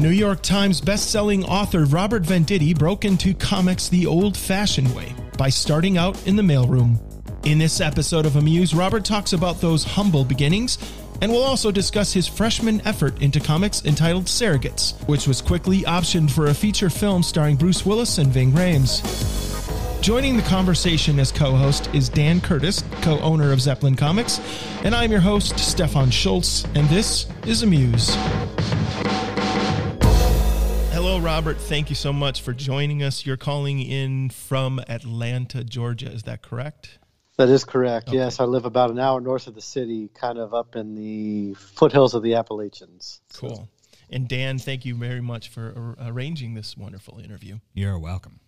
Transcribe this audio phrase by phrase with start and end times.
[0.00, 5.98] New York Times best-selling author Robert Venditti broke into comics the old-fashioned way by starting
[5.98, 6.96] out in the mailroom.
[7.44, 10.78] In this episode of Amuse, Robert talks about those humble beginnings
[11.20, 16.30] and we'll also discuss his freshman effort into comics entitled Surrogates, which was quickly optioned
[16.30, 19.02] for a feature film starring Bruce Willis and Ving Rhames.
[20.00, 24.40] Joining the conversation as co host is Dan Curtis, co owner of Zeppelin Comics,
[24.84, 28.16] and I'm your host, Stefan Schultz, and this is Amuse.
[31.18, 31.56] Hello, Robert.
[31.56, 33.26] Thank you so much for joining us.
[33.26, 36.12] You're calling in from Atlanta, Georgia.
[36.12, 37.00] Is that correct?
[37.38, 38.06] That is correct.
[38.06, 38.18] Okay.
[38.18, 41.54] Yes, I live about an hour north of the city, kind of up in the
[41.54, 43.20] foothills of the Appalachians.
[43.34, 43.56] Cool.
[43.56, 43.68] So.
[44.08, 47.58] And Dan, thank you very much for arranging this wonderful interview.
[47.74, 48.38] You're welcome.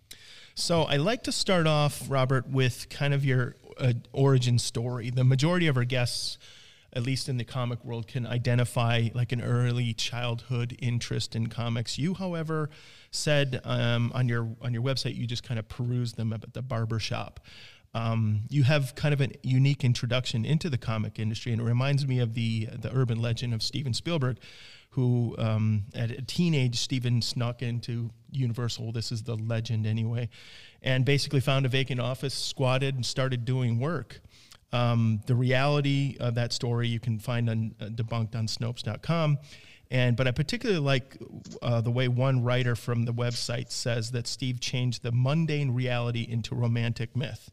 [0.55, 5.11] So, I like to start off, Robert, with kind of your uh, origin story.
[5.11, 6.39] The majority of our guests,
[6.93, 11.99] at least in the comic world, can identify like an early childhood interest in comics.
[11.99, 12.71] You, however,
[13.11, 16.63] said um, on your on your website you just kind of perused them at the
[16.63, 17.41] barber shop
[17.95, 22.07] um, you have kind of a unique introduction into the comic industry, and it reminds
[22.07, 24.39] me of the the urban legend of Steven Spielberg,
[24.91, 28.93] who um, at a teenage Steven snuck into Universal.
[28.93, 30.29] This is the legend anyway,
[30.83, 34.21] and basically found a vacant office, squatted, and started doing work.
[34.73, 39.39] Um, the reality of that story you can find on, uh, debunked on Snopes.com.
[39.91, 41.17] And but I particularly like
[41.63, 46.25] uh, the way one writer from the website says that Steve changed the mundane reality
[46.29, 47.51] into romantic myth.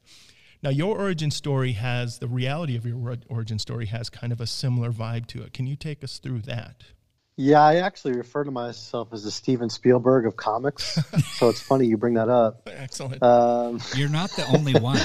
[0.62, 4.48] Now, your origin story has the reality of your origin story has kind of a
[4.48, 5.54] similar vibe to it.
[5.54, 6.84] Can you take us through that?
[7.40, 10.98] Yeah, I actually refer to myself as the Steven Spielberg of comics.
[11.38, 12.64] so it's funny you bring that up.
[12.68, 13.22] Excellent.
[13.22, 14.98] Um, You're not the only one.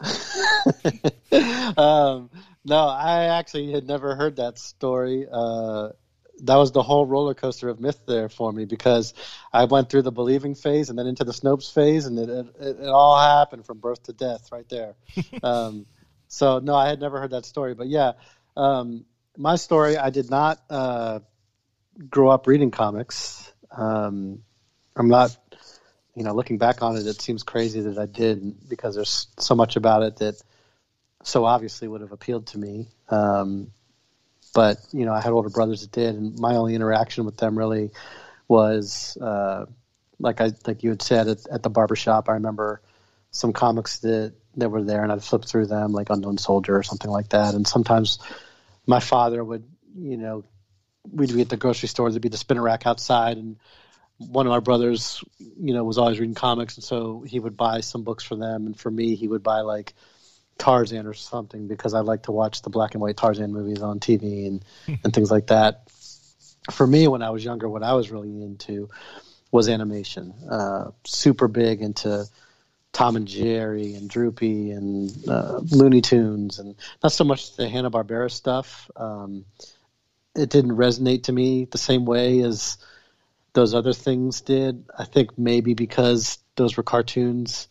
[1.78, 2.30] um,
[2.64, 5.28] no, I actually had never heard that story.
[5.30, 5.90] Uh,
[6.42, 9.14] that was the whole roller coaster of myth there for me because
[9.52, 12.80] I went through the believing phase and then into the Snopes phase, and it, it,
[12.80, 14.96] it all happened from birth to death right there.
[15.44, 15.86] um,
[16.26, 18.12] so no, I had never heard that story, but yeah,
[18.56, 19.04] um,
[19.36, 19.96] my story.
[19.96, 21.20] I did not uh,
[22.08, 23.52] grow up reading comics.
[23.70, 24.42] Um,
[24.96, 25.36] I'm not,
[26.14, 29.54] you know, looking back on it, it seems crazy that I did because there's so
[29.54, 30.42] much about it that
[31.22, 32.88] so obviously would have appealed to me.
[33.08, 33.72] Um,
[34.54, 37.56] but you know, I had older brothers that did, and my only interaction with them
[37.56, 37.90] really
[38.48, 39.66] was uh,
[40.18, 42.28] like I like you had said at, at the barbershop.
[42.28, 42.82] I remember
[43.30, 46.82] some comics that that were there, and I'd flip through them, like Unknown Soldier or
[46.82, 47.54] something like that.
[47.54, 48.18] And sometimes
[48.86, 49.64] my father would,
[49.96, 50.44] you know,
[51.10, 53.56] we'd be at the grocery store, there'd be the spinner rack outside, and
[54.18, 57.80] one of our brothers, you know, was always reading comics, and so he would buy
[57.80, 59.94] some books for them, and for me, he would buy like
[60.58, 63.98] Tarzan or something because I like to watch the black and white Tarzan movies on
[63.98, 64.64] TV and
[65.02, 65.90] and things like that.
[66.70, 68.90] For me, when I was younger, what I was really into
[69.50, 70.34] was animation.
[70.48, 72.26] Uh, super big into
[72.92, 77.90] Tom and Jerry and Droopy and uh, Looney Tunes and not so much the Hanna
[77.90, 78.90] Barbera stuff.
[78.96, 79.44] Um,
[80.34, 82.78] it didn't resonate to me the same way as
[83.52, 84.84] those other things did.
[84.96, 87.68] I think maybe because those were cartoons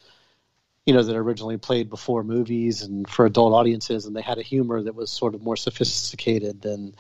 [0.90, 4.42] you know that originally played before movies and for adult audiences, and they had a
[4.42, 6.96] humor that was sort of more sophisticated than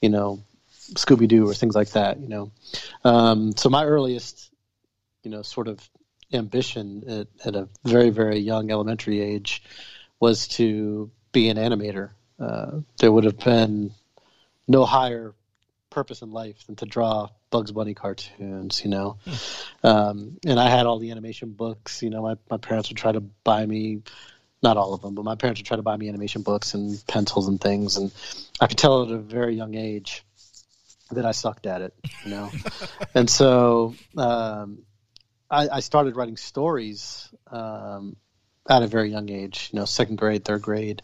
[0.00, 2.20] you know Scooby Doo or things like that.
[2.20, 2.52] You know,
[3.02, 4.52] um, so my earliest
[5.24, 5.80] you know sort of
[6.32, 9.64] ambition at, at, a very very young elementary age
[10.20, 12.10] was to be an animator.
[12.38, 13.90] Uh, there would have been
[14.66, 15.34] no higher
[15.90, 19.16] purpose in life than to draw Bugs Bunny cartoons, you know.
[19.24, 19.86] Hmm.
[19.86, 22.02] Um, and I had all the animation books.
[22.02, 24.02] You know, my, my parents would try to buy me,
[24.62, 27.02] not all of them, but my parents would try to buy me animation books and
[27.06, 27.96] pencils and things.
[27.96, 28.12] And
[28.60, 30.24] I could tell at a very young age
[31.12, 32.50] that I sucked at it, you know.
[33.14, 34.82] and so um,
[35.50, 38.16] I, I, started writing stories um,
[38.68, 41.02] at a very young age, you know, second grade, third grade.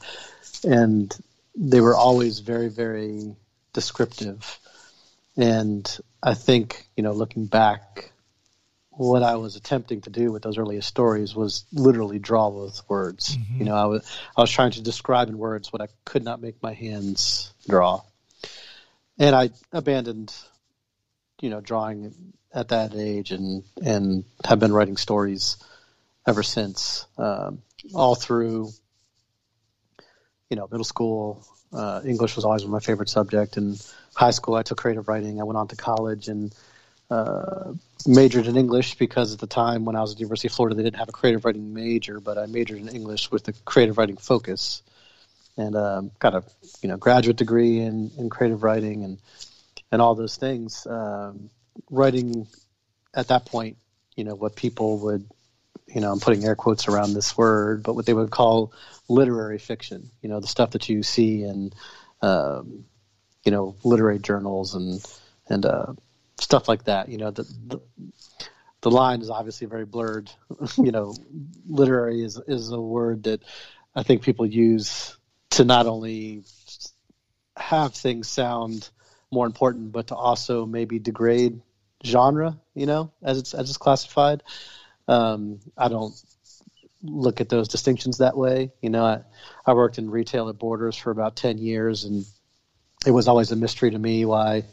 [0.65, 1.15] And
[1.55, 3.37] they were always very, very
[3.73, 4.59] descriptive
[5.37, 8.13] and I think, you know, looking back,
[8.91, 13.37] what I was attempting to do with those earliest stories was literally draw with words.
[13.37, 13.59] Mm-hmm.
[13.59, 16.43] You know, I was I was trying to describe in words what I could not
[16.43, 18.03] make my hands draw.
[19.19, 20.35] And I abandoned,
[21.41, 22.15] you know, drawing
[22.53, 25.57] at that age and and have been writing stories
[26.27, 27.07] ever since.
[27.17, 27.63] Um,
[27.95, 28.71] all through,
[30.51, 31.47] you know, middle school.
[31.73, 33.77] Uh, English was always my favorite subject, In
[34.15, 35.41] high school, I took creative writing.
[35.41, 36.55] I went on to college and
[37.11, 37.73] uh,
[38.07, 40.77] majored in English because at the time when I was at the University of Florida,
[40.77, 43.99] they didn't have a creative writing major, but I majored in English with a creative
[43.99, 44.83] writing focus,
[45.57, 46.43] and um, got a
[46.83, 49.19] you know graduate degree in, in creative writing and
[49.93, 50.87] and all those things.
[50.87, 51.51] Um,
[51.91, 52.47] writing
[53.15, 53.77] at that point,
[54.17, 55.27] you know, what people would,
[55.87, 58.73] you know, I'm putting air quotes around this word, but what they would call
[59.09, 60.11] literary fiction.
[60.23, 61.73] You know, the stuff that you see in,
[62.23, 62.85] um,
[63.45, 65.05] you know, literary journals and
[65.49, 65.93] and uh,
[66.39, 67.09] stuff like that.
[67.09, 67.81] You know, the, the
[68.83, 70.31] the line is obviously very blurred.
[70.77, 71.15] you know,
[71.69, 73.43] literary is is a word that
[73.95, 75.17] I think people use
[75.51, 76.45] to not only
[77.57, 78.89] have things sound
[79.33, 81.61] more important, but to also maybe degrade
[82.05, 82.59] genre.
[82.75, 84.43] You know, as it's as it's classified.
[85.11, 86.15] Um, I don't
[87.03, 88.73] look at those distinctions that way.
[88.81, 89.23] You know, I,
[89.67, 92.25] I worked in retail at Borders for about ten years, and
[93.07, 94.65] it was always a mystery to me why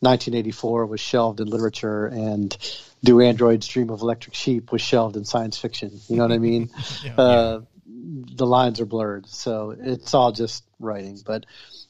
[0.00, 2.56] 1984 was shelved in literature and
[3.02, 6.00] Do Androids Dream of Electric Sheep was shelved in science fiction.
[6.08, 6.70] You know what I mean?
[7.04, 11.18] yeah, uh, The lines are blurred, so it's all just writing.
[11.24, 11.46] But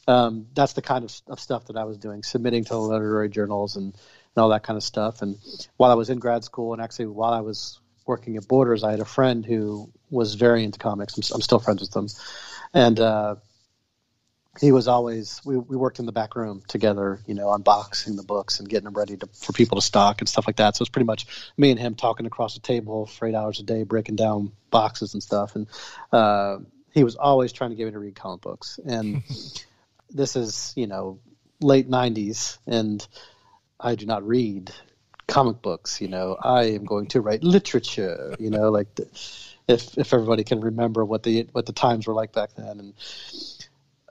[0.07, 3.77] um, that's the kind of, of, stuff that I was doing, submitting to literary journals
[3.77, 5.23] and, and all that kind of stuff.
[5.23, 5.39] And
[5.77, 8.91] while I was in grad school, and actually while I was working at Borders, I
[8.91, 11.17] had a friend who was very into comics.
[11.17, 12.09] I'm, I'm still friends with them,
[12.73, 13.37] and uh,
[14.61, 18.23] he was always we, we worked in the back room together you know unboxing the
[18.23, 20.77] books and getting them ready to, for people to stock and stuff like that.
[20.77, 23.63] So it's pretty much me and him talking across the table for eight hours a
[23.63, 25.57] day breaking down boxes and stuff.
[25.57, 25.67] And
[26.13, 26.59] uh,
[26.93, 28.79] he was always trying to get me to read comic books.
[28.85, 29.23] And
[30.11, 31.19] this is you know
[31.61, 33.07] late 90s and
[33.79, 34.73] i do not read
[35.27, 39.05] comic books you know i am going to write literature you know like the,
[39.67, 42.95] if if everybody can remember what the what the times were like back then and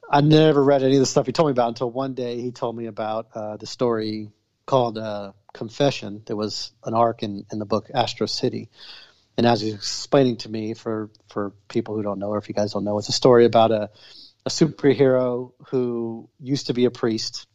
[0.10, 2.52] I never read any of the stuff he told me about until one day he
[2.52, 4.30] told me about uh, the story
[4.66, 6.22] called uh, Confession.
[6.26, 8.70] There was an arc in, in the book Astro City.
[9.38, 12.54] And as he's explaining to me, for, for people who don't know, or if you
[12.54, 13.90] guys don't know, it's a story about a,
[14.46, 17.48] a superhero who used to be a priest,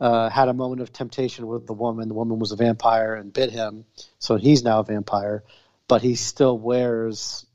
[0.00, 2.08] uh, had a moment of temptation with the woman.
[2.08, 3.84] The woman was a vampire and bit him,
[4.18, 5.44] so he's now a vampire,
[5.88, 7.46] but he still wears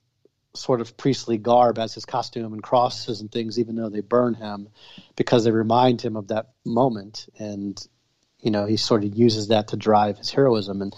[0.54, 4.34] sort of priestly garb as his costume and crosses and things, even though they burn
[4.34, 4.68] him,
[5.16, 7.28] because they remind him of that moment.
[7.40, 7.82] And,
[8.42, 10.82] you know, he sort of uses that to drive his heroism.
[10.82, 10.94] And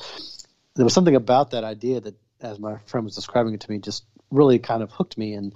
[0.75, 3.77] there was something about that idea that, as my friend was describing it to me,
[3.77, 5.53] just really kind of hooked me and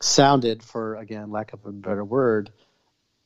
[0.00, 2.50] sounded, for, again, lack of a better word,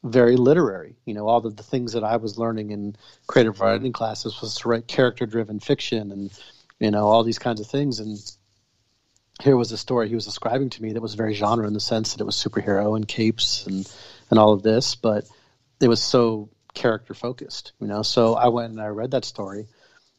[0.02, 0.96] very literary.
[1.04, 4.56] You know, all of the things that I was learning in creative writing classes was
[4.56, 6.30] to write character driven fiction and,
[6.78, 8.00] you know, all these kinds of things.
[8.00, 8.18] And,
[9.42, 11.80] here was a story he was describing to me that was very genre in the
[11.80, 13.90] sense that it was superhero and capes and
[14.30, 15.24] and all of this, but
[15.80, 18.02] it was so character focused, you know.
[18.02, 19.66] So I went and I read that story,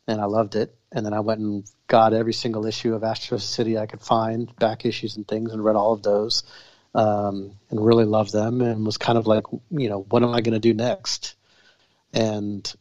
[0.07, 0.75] and I loved it.
[0.91, 4.53] And then I went and got every single issue of Astro City I could find,
[4.57, 6.43] back issues and things, and read all of those,
[6.93, 8.61] um, and really loved them.
[8.61, 11.35] And was kind of like, you know, what am I going to do next?
[12.13, 12.71] And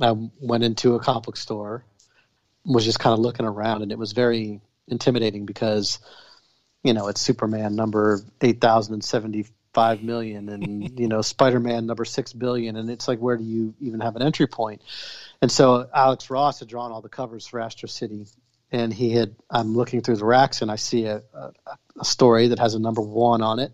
[0.00, 1.84] I went into a comic book store,
[2.64, 5.98] was just kind of looking around, and it was very intimidating because
[6.82, 11.86] you know it's Superman number eight thousand and seventy five million and you know Spider-Man
[11.86, 14.80] number 6 billion and it's like where do you even have an entry point?
[14.80, 14.82] point
[15.40, 18.26] and so Alex Ross had drawn all the covers for Astro City
[18.70, 21.52] and he had I'm looking through the racks and I see a, a,
[22.00, 23.72] a story that has a number 1 on it.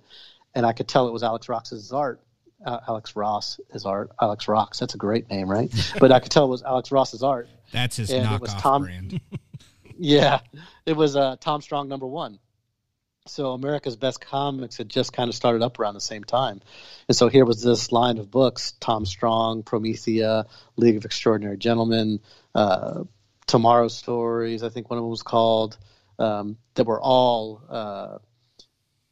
[0.55, 2.20] And I could tell it was Alex Ross's art
[2.64, 5.73] uh, Alex Ross is art Alex Rocks that's a great name right?
[6.00, 7.49] But I could tell it was Alex Ross's art.
[7.73, 9.20] That's his and knockoff Tom, brand.
[9.96, 10.41] Yeah,
[10.86, 12.41] it was uh, Tom Strong number one.
[13.27, 16.60] So America's Best Comics had just kind of started up around the same time,
[17.08, 20.46] and so here was this line of books: Tom Strong, Promethea,
[20.77, 22.20] League of Extraordinary Gentlemen,
[22.56, 23.05] uh,
[23.46, 24.63] Tomorrow Stories.
[24.63, 25.79] I think one of them was called.
[26.17, 28.19] Um, that were all uh,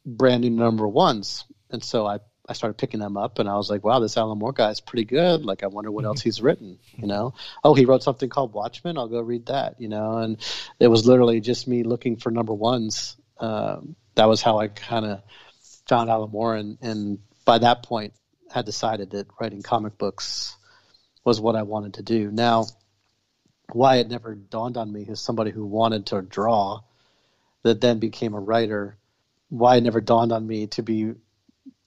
[0.05, 3.69] brand new number ones, and so I I started picking them up and I was
[3.69, 5.45] like, wow, this Alan Moore guy is pretty good.
[5.45, 6.27] Like, I wonder what else mm-hmm.
[6.27, 7.35] he's written, you know?
[7.63, 8.97] Oh, he wrote something called Watchmen.
[8.97, 10.17] I'll go read that, you know?
[10.17, 10.37] And
[10.77, 13.15] it was literally just me looking for number ones.
[13.39, 15.21] Um, that was how I kind of
[15.87, 16.55] found Alan Moore.
[16.55, 18.13] And, and by that point,
[18.51, 20.57] had decided that writing comic books
[21.23, 22.29] was what I wanted to do.
[22.29, 22.65] Now,
[23.75, 26.81] why it never dawned on me as somebody who wanted to draw
[27.63, 28.97] that then became a writer,
[29.49, 31.13] why it never dawned on me to be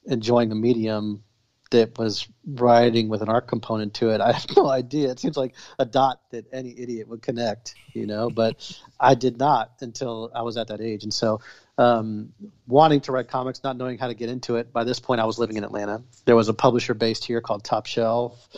[0.04, 1.22] enjoying a medium
[1.70, 4.20] that was writing with an art component to it.
[4.20, 5.10] I have no idea.
[5.10, 9.38] It seems like a dot that any idiot would connect, you know, but I did
[9.38, 11.02] not until I was at that age.
[11.02, 11.40] And so,
[11.78, 12.32] um,
[12.66, 15.24] wanting to write comics, not knowing how to get into it, by this point I
[15.24, 16.02] was living in Atlanta.
[16.24, 18.48] There was a publisher based here called Top Shelf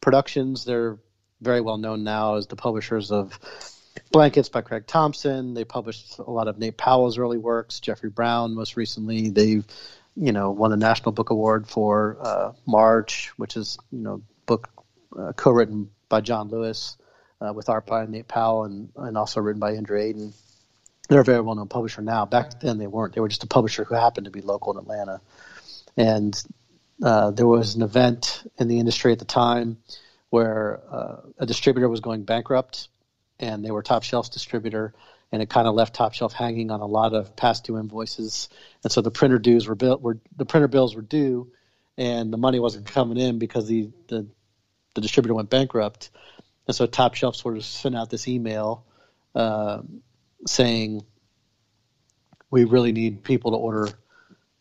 [0.00, 0.64] Productions.
[0.64, 0.98] They're
[1.40, 3.38] very well known now as the publishers of
[4.12, 5.54] Blankets by Craig Thompson.
[5.54, 9.30] They published a lot of Nate Powell's early works, Jeffrey Brown most recently.
[9.30, 9.64] They've
[10.16, 14.68] you know, won the National Book Award for uh, March, which is you know book
[15.16, 16.96] uh, co-written by John Lewis.
[17.40, 20.32] uh, with art by Nate Powell and, and also written by Andrew Aydin.
[21.08, 22.26] They're a very well known publisher now.
[22.26, 23.14] Back then they weren't.
[23.14, 25.20] They were just a publisher who happened to be local in Atlanta.
[25.96, 26.40] And
[27.02, 29.78] uh, there was an event in the industry at the time
[30.30, 32.88] where uh, a distributor was going bankrupt
[33.38, 34.94] and they were top shelf distributor
[35.30, 38.48] and it kind of left top shelf hanging on a lot of past due invoices.
[38.82, 41.52] And so the printer dues were built were the printer bills were due
[41.96, 44.26] and the money wasn't coming in because the the,
[44.94, 46.10] the distributor went bankrupt.
[46.66, 48.84] And so top shelf sort of sent out this email
[49.34, 49.80] uh,
[50.46, 51.02] saying
[52.50, 53.88] we really need people to order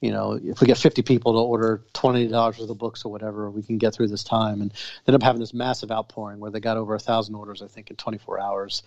[0.02, 3.50] you know, if we get 50 people to order $20 worth of books or whatever,
[3.50, 4.62] we can get through this time.
[4.62, 4.72] And
[5.08, 7.90] ended up having this massive outpouring where they got over a thousand orders, I think,
[7.90, 8.84] in 24 hours.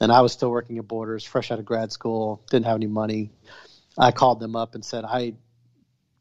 [0.00, 2.86] And I was still working at Borders, fresh out of grad school, didn't have any
[2.86, 3.30] money.
[3.96, 5.34] I called them up and said, I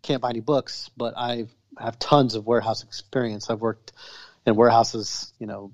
[0.01, 1.47] can't buy any books, but I
[1.79, 3.49] have tons of warehouse experience.
[3.49, 3.91] I've worked
[4.45, 5.73] in warehouses, you know,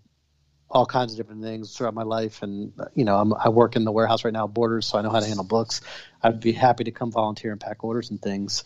[0.73, 2.41] all kinds of different things throughout my life.
[2.41, 5.11] And, you know, I'm, i work in the warehouse right now, Borders, so I know
[5.11, 5.81] how to handle books.
[6.21, 8.63] I'd be happy to come volunteer and pack orders and things.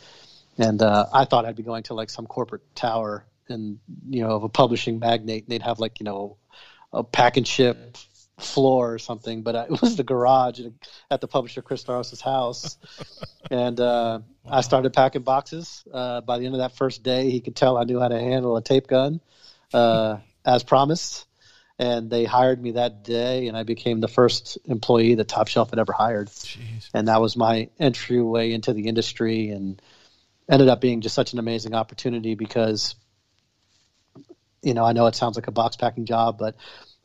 [0.58, 4.32] And uh, I thought I'd be going to like some corporate tower and, you know,
[4.32, 6.38] of a publishing magnate, and they'd have like, you know,
[6.94, 7.98] a pack and ship
[8.40, 10.62] floor or something, but it was the garage
[11.12, 12.78] at the publisher Chris Staros's house.
[13.52, 14.52] and uh, wow.
[14.58, 15.84] I started packing boxes.
[15.94, 18.20] Uh, by the end of that first day, he could tell I knew how to
[18.20, 19.20] handle a tape gun,
[19.74, 21.26] uh, as promised
[21.79, 25.69] and they hired me that day, and I became the first employee that Top Shelf
[25.69, 26.27] had ever hired.
[26.27, 26.89] Jeez.
[26.93, 29.81] And that was my entryway into the industry, and
[30.50, 32.96] ended up being just such an amazing opportunity because,
[34.63, 36.55] you know, I know it sounds like a box packing job, but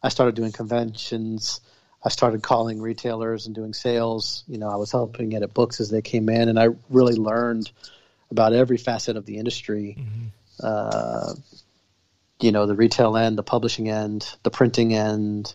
[0.03, 1.61] I started doing conventions.
[2.05, 4.43] I started calling retailers and doing sales.
[4.49, 7.71] You know, I was helping edit books as they came in, and I really learned
[8.31, 9.97] about every facet of the industry.
[9.99, 10.27] Mm-hmm.
[10.63, 11.35] Uh,
[12.43, 15.55] you know the retail end, the publishing end, the printing end,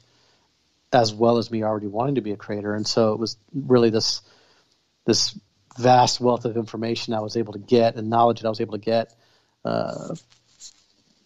[0.91, 2.73] as well as me already wanting to be a creator.
[2.73, 4.21] And so it was really this
[5.05, 5.37] this
[5.77, 8.73] vast wealth of information I was able to get and knowledge that I was able
[8.73, 9.13] to get
[9.63, 10.15] uh,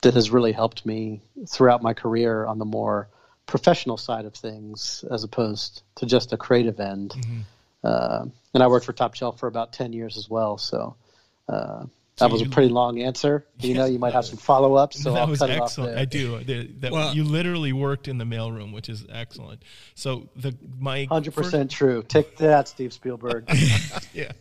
[0.02, 3.10] that has really helped me throughout my career on the more
[3.46, 7.12] professional side of things as opposed to just a creative end.
[7.12, 7.40] Mm-hmm.
[7.84, 10.58] Uh, and I worked for Top Shelf for about 10 years as well.
[10.58, 10.96] So,
[11.48, 11.86] uh,
[12.22, 13.46] that was a pretty long answer.
[13.60, 15.02] You know, you might have some follow ups.
[15.02, 15.98] So that I'll was cut excellent.
[15.98, 16.44] I do.
[16.44, 19.64] The, that well, you literally worked in the mailroom, which is excellent.
[19.96, 22.04] So the my hundred percent true.
[22.08, 23.50] Take that, Steve Spielberg.
[24.14, 24.32] yeah,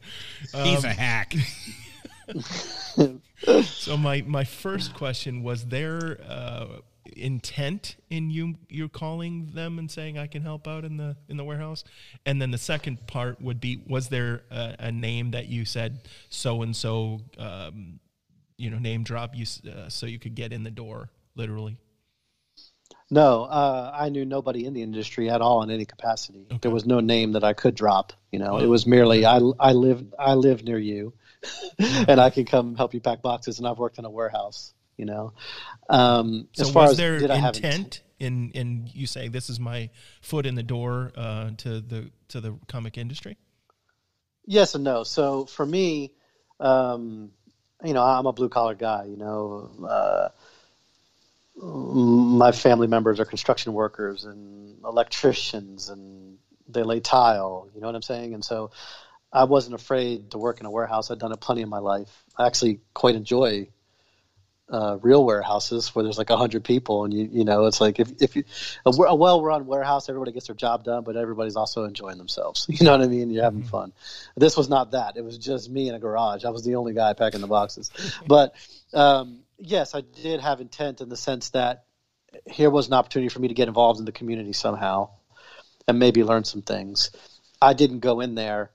[0.54, 1.34] um, he's a hack.
[3.64, 6.66] so my my first question was there uh,
[7.16, 11.36] intent in you you're calling them and saying I can help out in the in
[11.36, 11.84] the warehouse?
[12.26, 16.00] And then the second part would be was there a, a name that you said
[16.28, 17.20] so and so
[18.56, 21.76] you know name drop you uh, so you could get in the door literally?
[23.12, 26.46] No, uh, I knew nobody in the industry at all in any capacity.
[26.46, 26.58] Okay.
[26.62, 28.12] There was no name that I could drop.
[28.30, 28.58] You know, oh.
[28.58, 31.12] it was merely I I live I live near you,
[31.78, 33.58] and I can come help you pack boxes.
[33.58, 35.32] And I've worked in a warehouse you know.
[35.88, 39.48] Um, so as far was as there did intent, intent in in you saying this
[39.48, 39.88] is my
[40.20, 43.38] foot in the door uh, to the to the comic industry?
[44.46, 45.02] Yes and no.
[45.02, 46.12] So for me,
[46.60, 47.32] um,
[47.82, 49.06] you know, I'm a blue collar guy.
[49.06, 50.28] You know, uh,
[51.62, 56.38] my family members are construction workers and electricians, and
[56.68, 57.68] they lay tile.
[57.74, 58.34] You know what I'm saying?
[58.34, 58.70] And so
[59.32, 61.10] I wasn't afraid to work in a warehouse.
[61.10, 62.10] I'd done it plenty in my life.
[62.36, 63.68] I actually quite enjoy
[64.70, 67.98] uh, real warehouses where there's like a hundred people, and you you know it's like
[67.98, 68.44] if if you,
[68.86, 72.66] a, a well-run warehouse, everybody gets their job done, but everybody's also enjoying themselves.
[72.80, 73.30] You know what I mean?
[73.30, 73.68] You're having mm-hmm.
[73.68, 73.92] fun.
[74.36, 75.16] This was not that.
[75.16, 76.44] It was just me in a garage.
[76.44, 77.90] I was the only guy packing the boxes.
[78.26, 78.54] but
[78.94, 81.84] um, yes, I did have intent in the sense that
[82.46, 85.10] here was an opportunity for me to get involved in the community somehow,
[85.86, 87.10] and maybe learn some things.
[87.60, 88.70] I didn't go in there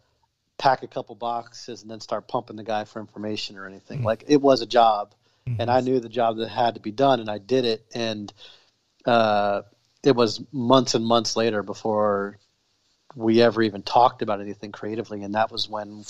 [0.57, 3.99] pack a couple boxes and then start pumping the guy for information or anything.
[3.99, 4.07] Mm-hmm.
[4.07, 5.13] Like it was a job
[5.47, 5.61] mm-hmm.
[5.61, 7.85] and I knew the job that had to be done, and I did it.
[7.93, 8.31] And
[9.05, 9.63] uh,
[10.03, 12.37] it was months and months later before
[13.15, 16.03] we ever even talked about anything creatively, and that was when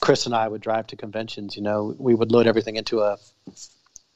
[0.00, 1.56] Chris and I would drive to conventions.
[1.56, 3.16] You know, we would load everything into a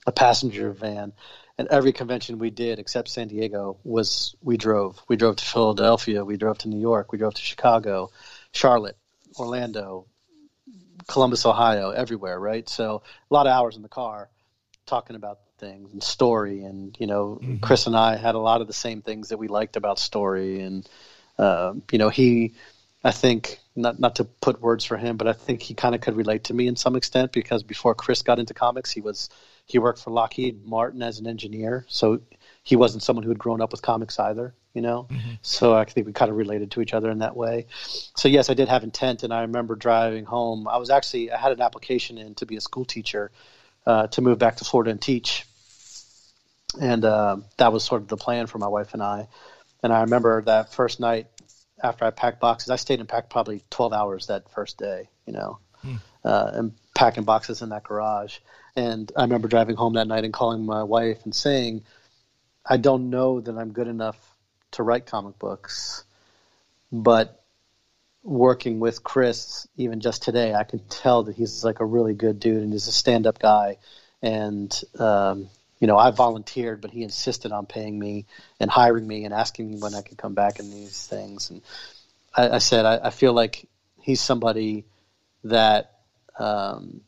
[0.07, 1.13] a passenger van,
[1.57, 5.01] and every convention we did except San Diego was we drove.
[5.09, 8.11] We drove to Philadelphia, we drove to New York, we drove to Chicago,
[8.53, 8.97] Charlotte,
[9.39, 10.07] Orlando,
[11.09, 12.69] Columbus, Ohio, everywhere, right?
[12.69, 14.29] So a lot of hours in the car
[14.87, 17.57] talking about things and story, and you know, mm-hmm.
[17.59, 20.61] Chris and I had a lot of the same things that we liked about story,
[20.61, 20.89] and
[21.39, 22.55] uh, you know, he,
[23.03, 26.01] I think, not not to put words for him, but I think he kind of
[26.01, 29.31] could relate to me in some extent because before Chris got into comics, he was
[29.67, 32.21] he worked for Lockheed Martin as an engineer, so
[32.63, 35.07] he wasn't someone who had grown up with comics either, you know.
[35.11, 35.35] Mm-hmm.
[35.43, 37.67] So I think we kind of related to each other in that way.
[38.17, 40.69] So yes, I did have intent, and I remember driving home.
[40.69, 43.31] I was actually I had an application in to be a school teacher
[43.87, 45.47] uh, to move back to Florida and teach,
[46.81, 49.29] and uh, that was sort of the plan for my wife and I.
[49.83, 51.27] And I remember that first night
[51.83, 55.35] after I packed boxes, I stayed and packed probably 12 hours that first day, you
[55.35, 56.01] know, mm.
[56.25, 58.39] uh, and packing boxes in that garage.
[58.77, 61.85] And I remember driving home that night and calling my wife and saying,
[62.65, 64.34] I don't know that I'm good enough
[64.75, 66.05] to write comic books,
[66.93, 67.41] but
[68.25, 72.41] working with Chris, even just today, I can tell that he's like a really good
[72.41, 73.77] dude and he's a stand up guy.
[74.23, 78.25] And, um, you know, I volunteered, but he insisted on paying me
[78.59, 81.51] and hiring me and asking me when I could come back and these things.
[81.51, 81.61] And
[82.35, 83.69] I, I said, I, I, feel like
[84.01, 84.87] he's somebody
[85.45, 85.93] that
[86.39, 87.03] um,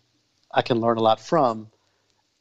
[0.53, 1.69] I can learn a lot from.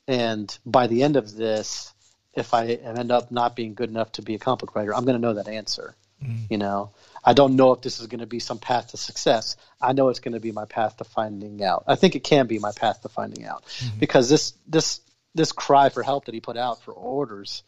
[0.07, 1.93] And by the end of this,
[2.35, 5.05] if I end up not being good enough to be a comic book writer, I'm
[5.05, 5.95] going to know that answer.
[6.23, 6.49] Mm.
[6.49, 6.91] You know,
[7.23, 9.57] I don't know if this is going to be some path to success.
[9.81, 11.85] I know it's going to be my path to finding out.
[11.87, 13.99] I think it can be my path to finding out mm-hmm.
[13.99, 15.01] because this this
[15.33, 17.63] this cry for help that he put out for orders.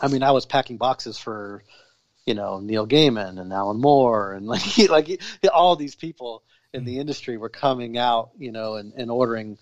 [0.00, 1.62] I mean, I was packing boxes for
[2.26, 5.18] you know Neil Gaiman and Alan Moore and like he, like he,
[5.52, 6.42] all these people
[6.72, 7.00] in the mm.
[7.00, 9.58] industry were coming out, you know, and, and ordering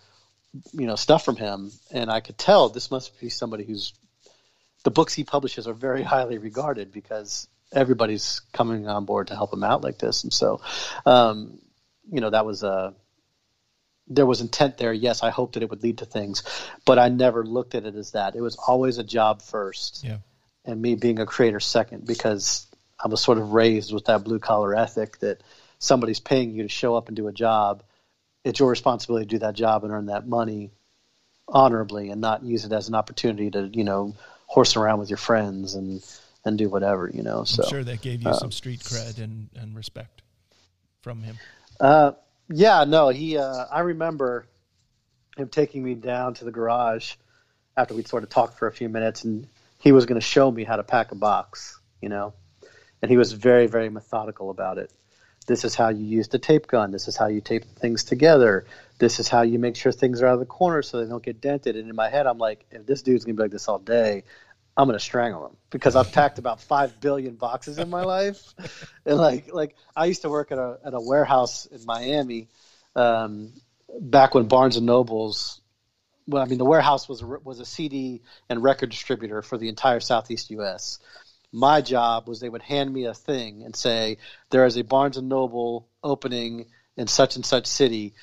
[0.72, 3.92] you know stuff from him, and I could tell this must be somebody who's
[4.84, 9.52] the books he publishes are very highly regarded because everybody's coming on board to help
[9.52, 10.60] him out like this, and so
[11.06, 11.58] um,
[12.10, 12.94] you know that was a
[14.08, 14.92] there was intent there.
[14.92, 16.42] Yes, I hoped that it would lead to things,
[16.84, 18.34] but I never looked at it as that.
[18.34, 20.18] It was always a job first, yeah.
[20.64, 22.66] and me being a creator second because
[23.02, 25.42] I was sort of raised with that blue collar ethic that
[25.78, 27.82] somebody's paying you to show up and do a job,
[28.44, 30.70] it's your responsibility to do that job and earn that money
[31.48, 34.14] honorably and not use it as an opportunity to you know
[34.46, 36.02] horse around with your friends and
[36.44, 39.18] and do whatever you know so I'm sure that gave you uh, some street cred
[39.22, 40.22] and and respect
[41.02, 41.38] from him.
[41.78, 42.12] Uh
[42.48, 44.46] yeah no he uh i remember
[45.36, 47.14] him taking me down to the garage
[47.76, 49.46] after we'd sort of talked for a few minutes and
[49.78, 52.32] he was going to show me how to pack a box you know
[53.02, 54.92] and he was very very methodical about it
[55.50, 56.92] this is how you use the tape gun.
[56.92, 58.66] This is how you tape things together.
[59.00, 61.24] This is how you make sure things are out of the corner so they don't
[61.24, 61.74] get dented.
[61.74, 64.22] And in my head, I'm like, if this dude's gonna be like this all day,
[64.76, 68.54] I'm gonna strangle him because I've packed about five billion boxes in my life,
[69.04, 72.46] and like like I used to work at a at a warehouse in Miami,
[72.94, 73.52] um,
[73.98, 75.60] back when Barnes and Nobles.
[76.28, 79.98] Well, I mean, the warehouse was was a CD and record distributor for the entire
[79.98, 81.00] Southeast U.S
[81.52, 84.18] my job was they would hand me a thing and say
[84.50, 88.14] there is a Barnes and Noble opening in such and such city.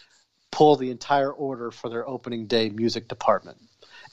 [0.51, 3.57] Pull the entire order for their opening day music department.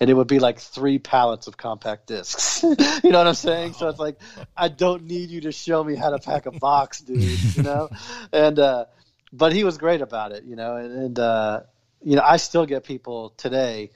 [0.00, 2.62] And it would be like three pallets of compact discs.
[3.04, 3.74] you know what I'm saying?
[3.74, 4.18] So it's like,
[4.56, 7.54] I don't need you to show me how to pack a box, dude.
[7.54, 7.90] You know,
[8.32, 8.86] and uh,
[9.32, 10.42] but he was great about it.
[10.42, 11.60] You know, and, and uh,
[12.02, 13.92] you know, I still get people today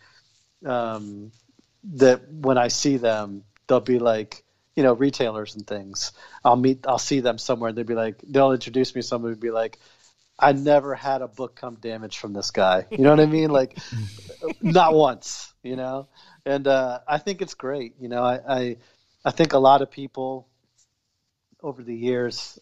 [0.64, 1.33] um,
[1.94, 4.44] that when I see them, they'll be like,
[4.78, 6.12] you know retailers and things.
[6.44, 9.32] I'll meet I'll see them somewhere and they'd be like they'll introduce me to somebody
[9.32, 9.76] would be like
[10.38, 12.86] I never had a book come damaged from this guy.
[12.92, 13.50] You know what I mean?
[13.58, 13.76] Like
[14.62, 16.06] not once, you know?
[16.46, 17.94] And uh, I think it's great.
[17.98, 18.76] You know, I, I
[19.24, 20.46] I think a lot of people
[21.60, 22.56] over the years,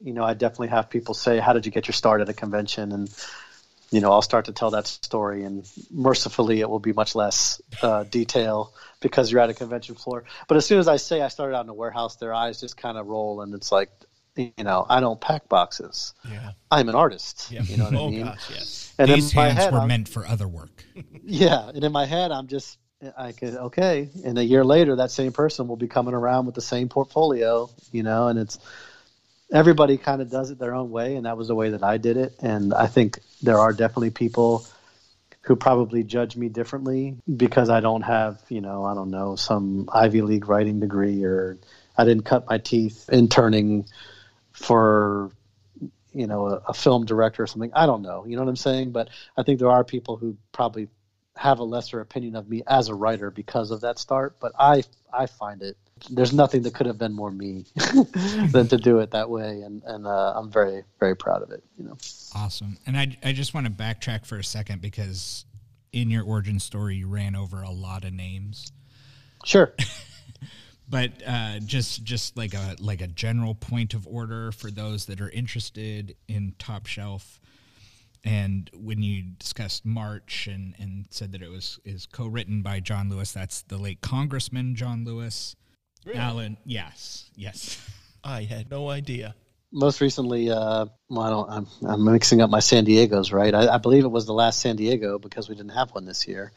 [0.00, 2.34] you know, I definitely have people say, How did you get your start at a
[2.34, 2.90] convention?
[2.90, 3.08] And
[3.90, 7.60] you know, I'll start to tell that story, and mercifully, it will be much less
[7.82, 10.24] uh, detail because you're at a convention floor.
[10.46, 12.76] But as soon as I say I started out in a warehouse, their eyes just
[12.76, 13.90] kind of roll, and it's like,
[14.36, 16.14] you know, I don't pack boxes.
[16.28, 16.52] Yeah.
[16.70, 17.50] I'm an artist.
[17.50, 17.62] Yeah.
[17.62, 18.24] You know what oh, I mean?
[18.24, 18.94] Gosh, yes.
[18.98, 20.84] And These hands head, were I'm, meant for other work.
[21.24, 22.78] yeah, and in my head, I'm just,
[23.16, 26.56] I could okay, and a year later, that same person will be coming around with
[26.56, 28.58] the same portfolio, you know, and it's
[29.52, 31.98] everybody kind of does it their own way, and that was the way that I
[31.98, 32.34] did it.
[32.40, 34.66] And I think there are definitely people
[35.42, 39.88] who probably judge me differently because I don't have, you know, I don't know, some
[39.90, 41.56] Ivy League writing degree or
[41.96, 43.86] I didn't cut my teeth interning
[44.52, 45.30] for,
[46.12, 47.72] you know, a, a film director or something.
[47.74, 48.26] I don't know.
[48.26, 48.92] You know what I'm saying?
[48.92, 49.08] But
[49.38, 50.88] I think there are people who probably
[51.34, 54.36] have a lesser opinion of me as a writer because of that start.
[54.40, 55.76] But I I find it
[56.10, 57.64] there's nothing that could have been more me
[58.52, 61.62] than to do it that way, and and uh, I'm very very proud of it.
[61.76, 61.96] You know.
[62.34, 65.44] Awesome, and I I just want to backtrack for a second because
[65.92, 68.72] in your origin story you ran over a lot of names.
[69.44, 69.72] Sure.
[70.88, 75.20] but uh, just just like a like a general point of order for those that
[75.20, 77.40] are interested in Top Shelf.
[78.24, 83.10] And when you discussed March and, and said that it was is co-written by John
[83.10, 85.56] Lewis, that's the late Congressman John Lewis.
[86.04, 86.18] Really?
[86.18, 87.80] Alan, yes, yes.
[88.24, 89.34] I had no idea.
[89.70, 93.54] Most recently, uh, well, I don't, I'm, I'm mixing up my San Diego's, right?
[93.54, 96.26] I, I believe it was the last San Diego because we didn't have one this
[96.26, 96.52] year.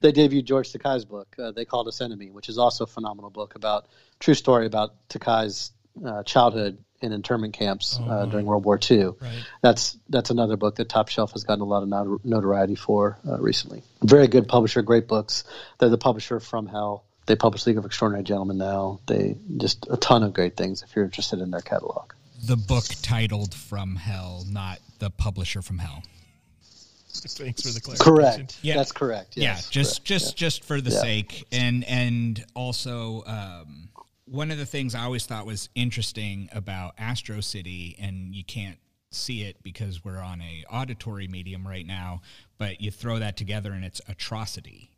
[0.00, 3.30] They debuted George Takei's book, uh, They Called Us Enemy, which is also a phenomenal
[3.30, 3.86] book about,
[4.18, 5.70] true story about Takei's
[6.04, 8.30] uh, childhood in internment camps uh, Oh.
[8.30, 9.04] during World War II.
[9.20, 9.44] Right.
[9.62, 13.18] That's that's another book that Top Shelf has gotten a lot of not- notoriety for
[13.28, 13.82] uh, recently.
[14.02, 15.44] Very good publisher, great books.
[15.78, 17.04] They're the publisher from Hell.
[17.26, 19.00] They publish League of Extraordinary Gentlemen now.
[19.06, 22.12] They just a ton of great things if you're interested in their catalog.
[22.44, 26.02] The book titled From Hell, not the publisher from Hell.
[27.18, 27.96] Thanks for the clarification.
[28.14, 28.58] Correct.
[28.62, 28.74] Yeah.
[28.76, 29.36] That's correct.
[29.36, 30.04] yeah, just correct.
[30.04, 31.00] just just for the Yeah.
[31.00, 33.85] sake, and and also um,
[34.26, 38.78] one of the things I always thought was interesting about Astro City, and you can't
[39.10, 42.20] see it because we're on a auditory medium right now,
[42.58, 44.90] but you throw that together and it's atrocity.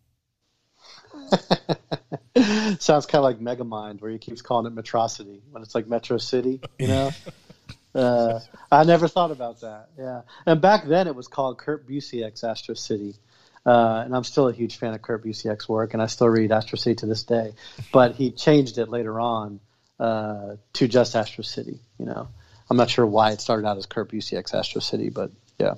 [2.78, 6.16] Sounds kind of like Megamind, where he keeps calling it Metrocity when it's like Metro
[6.18, 6.60] City.
[6.78, 7.10] You know.
[7.94, 8.40] uh,
[8.72, 9.88] I never thought about that.
[9.98, 13.16] Yeah, and back then it was called Kurt Busiek's Astro City.
[13.66, 16.52] Uh, and I'm still a huge fan of Kurt Busiek's work, and I still read
[16.52, 17.52] Astro City to this day.
[17.92, 19.60] But he changed it later on
[19.98, 21.80] uh, to just Astro City.
[21.98, 22.28] You know,
[22.70, 25.74] I'm not sure why it started out as Kurt Busiek's Astro City, but yeah.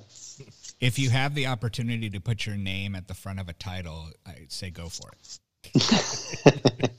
[0.79, 4.09] If you have the opportunity to put your name at the front of a title,
[4.25, 5.39] I say go for it.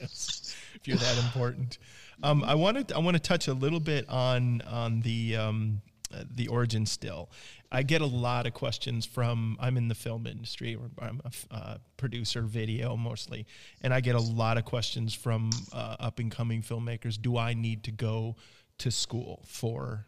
[0.00, 1.78] yes, if you're that important.
[2.22, 5.80] Um, I wanted I want to touch a little bit on on the um,
[6.14, 7.30] uh, the origin still.
[7.72, 11.54] I get a lot of questions from I'm in the film industry or I'm a
[11.54, 13.46] uh, producer video mostly,
[13.82, 17.20] and I get a lot of questions from uh, up and coming filmmakers.
[17.20, 18.36] Do I need to go
[18.78, 20.06] to school for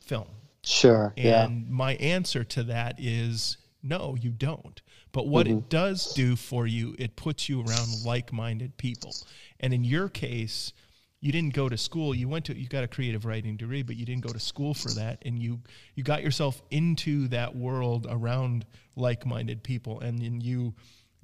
[0.00, 0.28] film?
[0.64, 1.12] Sure.
[1.16, 1.44] yeah.
[1.44, 4.80] And my answer to that is no, you don't.
[5.12, 5.58] But what Mm-hmm.
[5.58, 9.14] it does do for you, it puts you around like-minded people.
[9.60, 10.72] And in your case,
[11.20, 12.14] you didn't go to school.
[12.14, 14.74] You went to you got a creative writing degree, but you didn't go to school
[14.74, 15.22] for that.
[15.24, 15.60] And you
[15.94, 20.00] you got yourself into that world around like-minded people.
[20.00, 20.74] And then you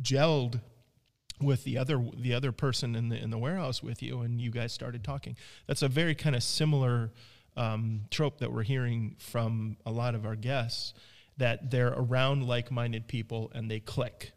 [0.02, 0.60] gelled
[1.40, 4.50] with the other the other person in the in the warehouse with you and you
[4.50, 5.36] guys started talking.
[5.66, 7.12] That's a very kind of similar
[7.56, 10.94] um, trope that we're hearing from a lot of our guests
[11.36, 14.32] that they're around like-minded people and they click.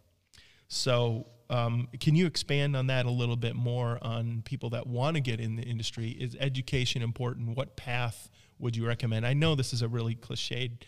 [0.68, 5.16] So um, can you expand on that a little bit more on people that want
[5.16, 8.30] to get in the industry is education important what path
[8.60, 10.82] would you recommend i know this is a really cliched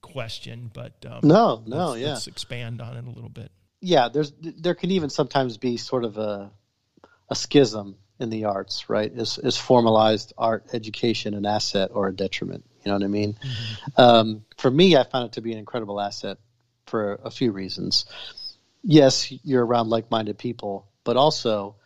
[0.00, 2.08] question but um, No, no, let's- yeah.
[2.08, 3.50] let's expand on it a little bit
[3.84, 6.52] yeah, there's there can even sometimes be sort of a
[7.28, 9.10] a schism in the arts, right?
[9.12, 12.64] Is is formalized art education an asset or a detriment?
[12.84, 13.36] You know what I mean?
[13.96, 16.38] Um, for me, I found it to be an incredible asset
[16.86, 18.06] for a few reasons.
[18.82, 21.76] Yes, you're around like-minded people, but also,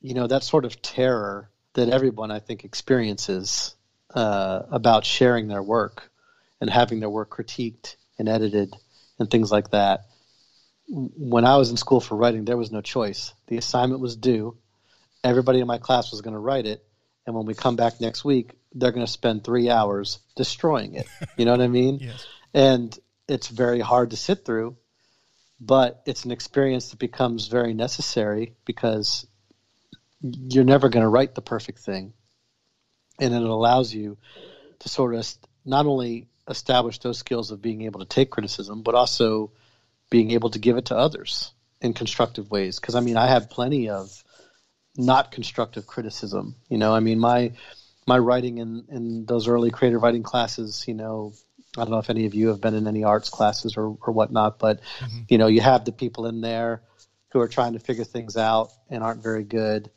[0.00, 3.74] you know, that sort of terror that everyone I think experiences
[4.14, 6.10] uh, about sharing their work
[6.60, 8.74] and having their work critiqued and edited
[9.18, 10.06] and things like that
[10.88, 13.32] when I was in school for writing, there was no choice.
[13.46, 14.56] The assignment was due.
[15.22, 16.84] Everybody in my class was going to write it.
[17.26, 21.06] And when we come back next week, they're going to spend three hours destroying it.
[21.36, 21.98] You know what I mean?
[22.02, 24.76] yes And it's very hard to sit through,
[25.60, 29.26] but it's an experience that becomes very necessary because
[30.20, 32.12] you're never going to write the perfect thing.
[33.20, 34.18] And it allows you
[34.80, 35.32] to sort of
[35.64, 39.52] not only establish those skills of being able to take criticism, but also
[40.10, 42.80] being able to give it to others in constructive ways.
[42.80, 44.24] Because I mean, I have plenty of
[44.96, 46.56] not constructive criticism.
[46.68, 47.52] You know, I mean, my
[48.06, 50.84] my writing in in those early creative writing classes.
[50.86, 51.32] You know,
[51.76, 54.12] I don't know if any of you have been in any arts classes or or
[54.12, 55.20] whatnot, but mm-hmm.
[55.28, 56.82] you know, you have the people in there
[57.30, 59.90] who are trying to figure things out and aren't very good,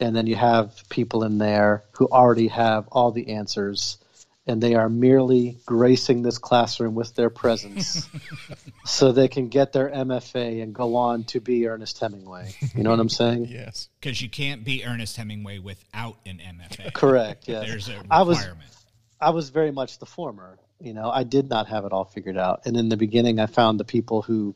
[0.00, 3.98] and then you have people in there who already have all the answers.
[4.46, 8.06] And they are merely gracing this classroom with their presence
[8.84, 12.54] so they can get their MFA and go on to be Ernest Hemingway.
[12.74, 13.46] You know what I'm saying?
[13.50, 16.92] yes Because you can't be Ernest Hemingway without an MFA.
[16.92, 17.48] Correct.
[17.48, 17.66] Yes.
[17.66, 18.70] There's a I was requirement.
[19.18, 20.58] I was very much the former.
[20.84, 23.46] You know, I did not have it all figured out, and in the beginning, I
[23.46, 24.54] found the people who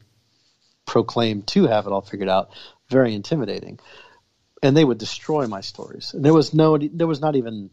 [0.87, 2.51] proclaimed to have it all figured out
[2.88, 3.81] very intimidating,
[4.62, 6.12] and they would destroy my stories.
[6.12, 7.71] And there was no, there was not even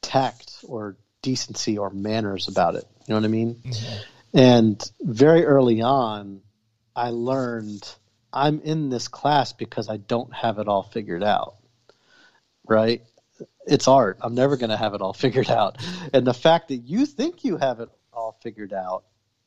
[0.00, 2.84] tact or decency or manners about it.
[3.06, 3.54] You know what I mean?
[3.54, 4.38] Mm-hmm.
[4.38, 6.40] And very early on,
[6.96, 7.88] I learned
[8.32, 11.54] I'm in this class because I don't have it all figured out.
[12.66, 13.02] Right?
[13.66, 14.18] It's art.
[14.20, 15.78] I'm never going to have it all figured out.
[16.12, 19.04] And the fact that you think you have it all figured out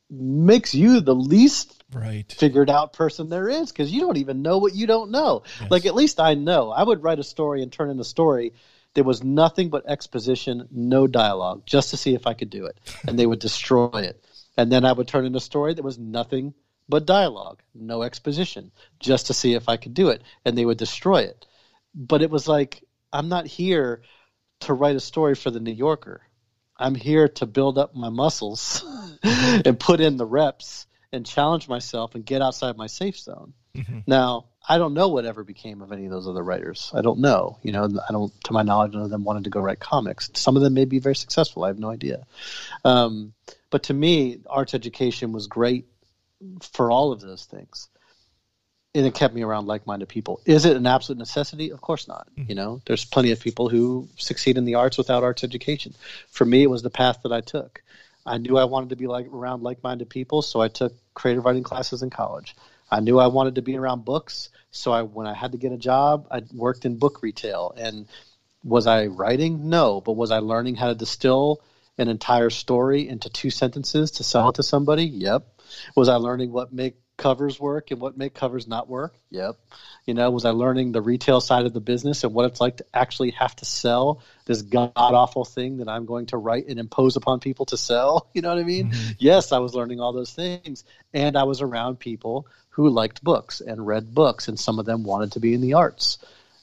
[0.08, 4.58] makes you the least right figured out person there is because you don't even know
[4.58, 5.42] what you don't know.
[5.60, 5.70] Yes.
[5.70, 6.70] Like at least I know.
[6.70, 8.52] I would write a story and turn in a story.
[8.94, 12.78] There was nothing but exposition, no dialogue, just to see if I could do it,
[13.06, 14.24] and they would destroy it.
[14.56, 16.54] And then I would turn in a story that was nothing
[16.88, 20.78] but dialogue, no exposition, just to see if I could do it, and they would
[20.78, 21.46] destroy it.
[21.94, 22.82] But it was like
[23.16, 24.02] I'm not here
[24.60, 26.20] to write a story for the New Yorker.
[26.76, 28.84] I'm here to build up my muscles
[29.22, 33.54] and put in the reps and challenge myself and get outside my safe zone.
[33.74, 34.00] Mm-hmm.
[34.06, 36.90] Now, I don't know whatever became of any of those other writers.
[36.94, 37.58] I don't know.
[37.62, 40.30] You know, I don't, to my knowledge, none of them wanted to go write comics.
[40.34, 41.64] Some of them may be very successful.
[41.64, 42.26] I have no idea.
[42.84, 43.32] Um,
[43.70, 45.86] but to me, arts education was great
[46.60, 47.88] for all of those things
[48.96, 50.40] and it kept me around like-minded people.
[50.46, 51.70] Is it an absolute necessity?
[51.70, 52.28] Of course not.
[52.30, 52.48] Mm-hmm.
[52.48, 55.94] You know, there's plenty of people who succeed in the arts without arts education.
[56.30, 57.82] For me, it was the path that I took.
[58.24, 61.62] I knew I wanted to be like around like-minded people, so I took creative writing
[61.62, 62.56] classes in college.
[62.90, 65.72] I knew I wanted to be around books, so I when I had to get
[65.72, 67.74] a job, I worked in book retail.
[67.76, 68.06] And
[68.64, 69.68] was I writing?
[69.68, 71.62] No, but was I learning how to distill
[71.98, 75.04] an entire story into two sentences to sell it to somebody?
[75.04, 75.46] Yep.
[75.94, 79.14] Was I learning what make covers work and what make covers not work.
[79.30, 79.56] Yep.
[80.04, 82.78] You know, was I learning the retail side of the business and what it's like
[82.78, 86.78] to actually have to sell this god awful thing that I'm going to write and
[86.78, 88.28] impose upon people to sell?
[88.36, 88.90] You know what I mean?
[88.90, 89.12] Mm-hmm.
[89.18, 90.84] Yes, I was learning all those things.
[91.14, 95.02] And I was around people who liked books and read books, and some of them
[95.02, 96.18] wanted to be in the arts.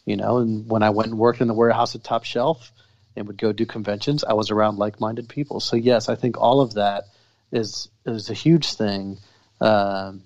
[0.05, 2.71] You know, and when I went and worked in the warehouse at Top Shelf
[3.15, 5.59] and would go do conventions, I was around like minded people.
[5.59, 7.05] So, yes, I think all of that
[7.51, 9.17] is is a huge thing.
[9.59, 10.23] Um,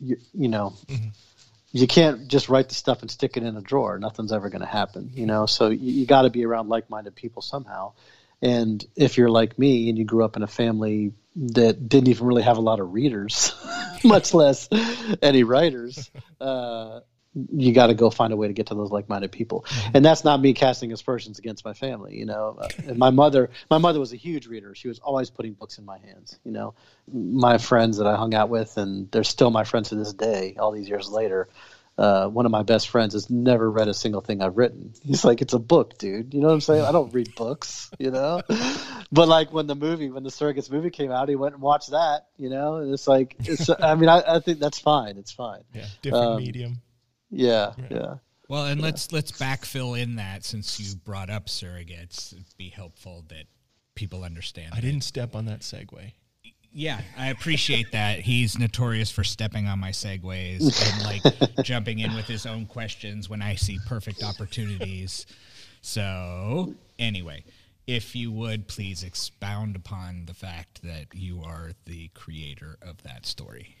[0.00, 1.08] you, you know, mm-hmm.
[1.72, 3.98] you can't just write the stuff and stick it in a drawer.
[3.98, 5.46] Nothing's ever going to happen, you know.
[5.46, 7.92] So you, you got to be around like-minded people somehow.
[8.42, 12.26] And if you're like me and you grew up in a family that didn't even
[12.26, 13.54] really have a lot of readers,
[14.04, 14.68] much less
[15.22, 16.10] any writers,
[16.40, 17.00] uh,
[17.34, 19.90] you got to go find a way to get to those like-minded people mm-hmm.
[19.94, 23.78] and that's not me casting aspersions against my family you know uh, my mother my
[23.78, 26.74] mother was a huge reader she was always putting books in my hands you know
[27.12, 30.56] my friends that i hung out with and they're still my friends to this day
[30.58, 31.48] all these years later
[32.00, 34.94] uh, one of my best friends has never read a single thing I've written.
[35.02, 36.32] He's like, it's a book, dude.
[36.32, 36.82] You know what I'm saying?
[36.82, 38.40] I don't read books, you know.
[39.12, 41.90] but like when the movie, when the Surrogates movie came out, he went and watched
[41.90, 42.28] that.
[42.38, 43.68] You know, and it's like, it's.
[43.68, 45.18] I mean, I, I think that's fine.
[45.18, 45.62] It's fine.
[45.74, 46.80] Yeah, different um, medium.
[47.30, 48.14] Yeah, yeah.
[48.48, 48.86] Well, and yeah.
[48.86, 52.32] let's let's backfill in that since you brought up surrogates.
[52.32, 53.44] It'd be helpful that
[53.94, 54.70] people understand.
[54.72, 54.82] I that.
[54.82, 56.12] didn't step on that segue.
[56.72, 58.20] Yeah, I appreciate that.
[58.20, 60.62] He's notorious for stepping on my segues
[60.92, 65.26] and like jumping in with his own questions when I see perfect opportunities.
[65.82, 67.44] So, anyway,
[67.86, 73.26] if you would please expound upon the fact that you are the creator of that
[73.26, 73.76] story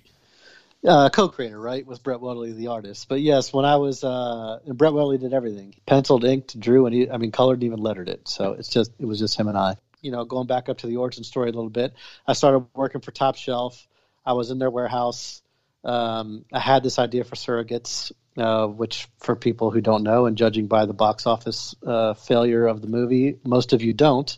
[0.86, 3.08] uh, co-creator, right, with Brett Weldele, the artist.
[3.08, 7.10] But yes, when I was, uh, Brett Weldele did everything: penciled, inked, drew, and he,
[7.10, 8.28] I mean, colored, and even lettered it.
[8.28, 9.76] So it's just, it was just him and I.
[10.00, 11.92] You know, going back up to the origin story a little bit,
[12.26, 13.86] I started working for Top Shelf.
[14.24, 15.42] I was in their warehouse.
[15.82, 20.36] Um, I had this idea for surrogates, uh, which, for people who don't know, and
[20.36, 24.28] judging by the box office uh, failure of the movie, most of you don't.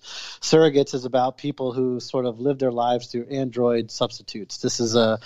[0.41, 4.59] Surrogates is about people who sort of live their lives through android substitutes.
[4.59, 5.19] This is a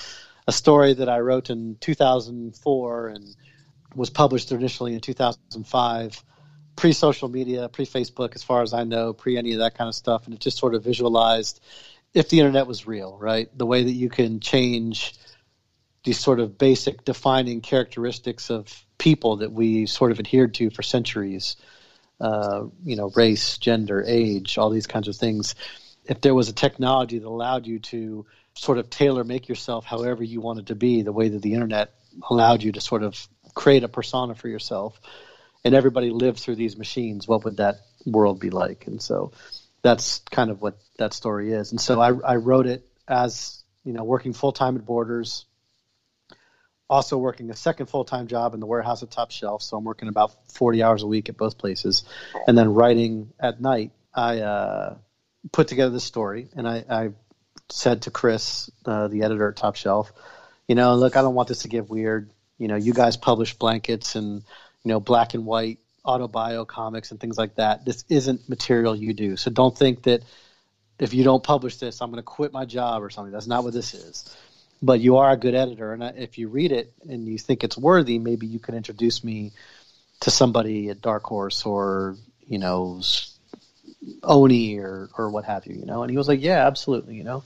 [0.47, 3.37] a story that I wrote in 2004 and
[3.95, 6.25] was published initially in 2005
[6.77, 9.89] pre social media, pre Facebook, as far as I know, pre any of that kind
[9.89, 10.27] of stuff.
[10.27, 11.61] And it just sort of visualized
[12.15, 13.49] if the internet was real, right?
[13.57, 15.15] The way that you can change
[16.05, 20.83] these sort of basic defining characteristics of people that we sort of adhered to for
[20.83, 21.57] centuries,
[22.21, 25.57] uh, you know, race, gender, age, all these kinds of things.
[26.05, 28.25] If there was a technology that allowed you to
[28.57, 31.93] sort of tailor make yourself however you wanted to be, the way that the internet
[32.29, 35.01] allowed you to sort of create a persona for yourself,
[35.65, 38.87] and everybody lived through these machines, what would that world be like?
[38.87, 39.33] And so
[39.83, 41.71] that's kind of what that story is.
[41.71, 45.45] And so I, I wrote it as you know working full time at Borders,
[46.89, 49.63] also working a second full time job in the warehouse at Top Shelf.
[49.63, 52.05] So I'm working about 40 hours a week at both places,
[52.47, 53.93] and then writing at night.
[54.15, 54.97] I uh,
[55.53, 57.11] put together this story, and I, I
[57.69, 60.13] said to Chris, uh, the editor at Top Shelf,
[60.69, 62.31] you know, look, I don't want this to get weird.
[62.59, 64.43] You know, you guys publish blankets and
[64.83, 67.85] you know black and white autobio comics and things like that.
[67.85, 70.23] This isn't material you do, so don't think that
[70.99, 73.33] if you don't publish this, I'm going to quit my job or something.
[73.33, 74.35] That's not what this is.
[74.83, 77.79] But you are a good editor, and if you read it and you think it's
[77.79, 79.53] worthy, maybe you can introduce me
[80.21, 83.01] to somebody at Dark Horse or you know
[84.23, 86.03] Oni or or what have you, you know.
[86.03, 87.43] And he was like, yeah, absolutely, you know.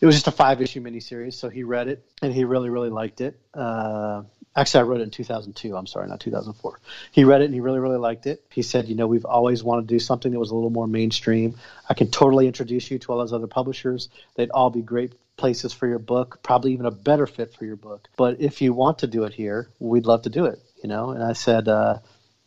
[0.00, 2.88] It was just a five issue miniseries, so he read it and he really really
[2.88, 3.38] liked it.
[3.52, 4.22] Uh,
[4.56, 5.76] actually, I wrote it in 2002.
[5.76, 6.80] I'm sorry, not 2004.
[7.12, 8.42] He read it and he really really liked it.
[8.50, 10.86] He said, you know, we've always wanted to do something that was a little more
[10.86, 11.56] mainstream.
[11.88, 14.08] I can totally introduce you to all those other publishers.
[14.36, 17.76] They'd all be great places for your book, probably even a better fit for your
[17.76, 18.08] book.
[18.16, 21.10] But if you want to do it here, we'd love to do it, you know.
[21.10, 21.68] And I said.
[21.68, 21.98] Uh,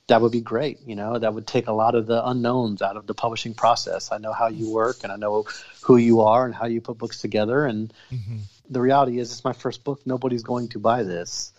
[0.08, 0.80] that would be great.
[0.86, 4.12] You know, that would take a lot of the unknowns out of the publishing process.
[4.12, 5.46] I know how you work and I know
[5.82, 7.66] who you are and how you put books together.
[7.66, 8.38] And mm-hmm.
[8.70, 10.02] the reality is, it's my first book.
[10.06, 11.54] Nobody's going to buy this.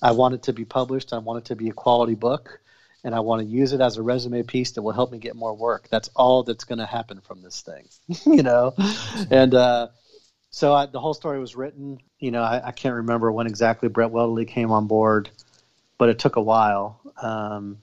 [0.00, 1.12] I want it to be published.
[1.12, 2.60] I want it to be a quality book.
[3.02, 5.34] And I want to use it as a resume piece that will help me get
[5.34, 5.88] more work.
[5.88, 7.88] That's all that's going to happen from this thing,
[8.36, 8.74] you know?
[9.30, 9.88] And, uh,
[10.52, 12.00] so I, the whole story was written.
[12.18, 15.30] You know, I, I can't remember when exactly Brett Weldele came on board
[16.00, 16.98] but it took a while.
[17.20, 17.82] Um,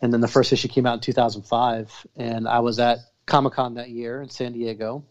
[0.00, 3.74] and then the first issue came out in 2005, and I was at Comic Con
[3.74, 5.04] that year in San Diego,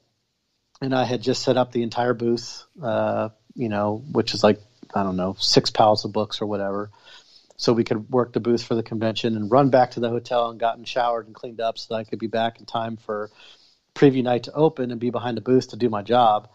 [0.80, 4.62] and I had just set up the entire booth, uh, you know, which is like
[4.96, 6.90] I don't know six pallets of books or whatever,
[7.58, 10.52] so we could work the booth for the convention and run back to the hotel
[10.52, 13.30] and gotten showered and cleaned up so that I could be back in time for
[13.94, 16.50] preview night to open and be behind the booth to do my job.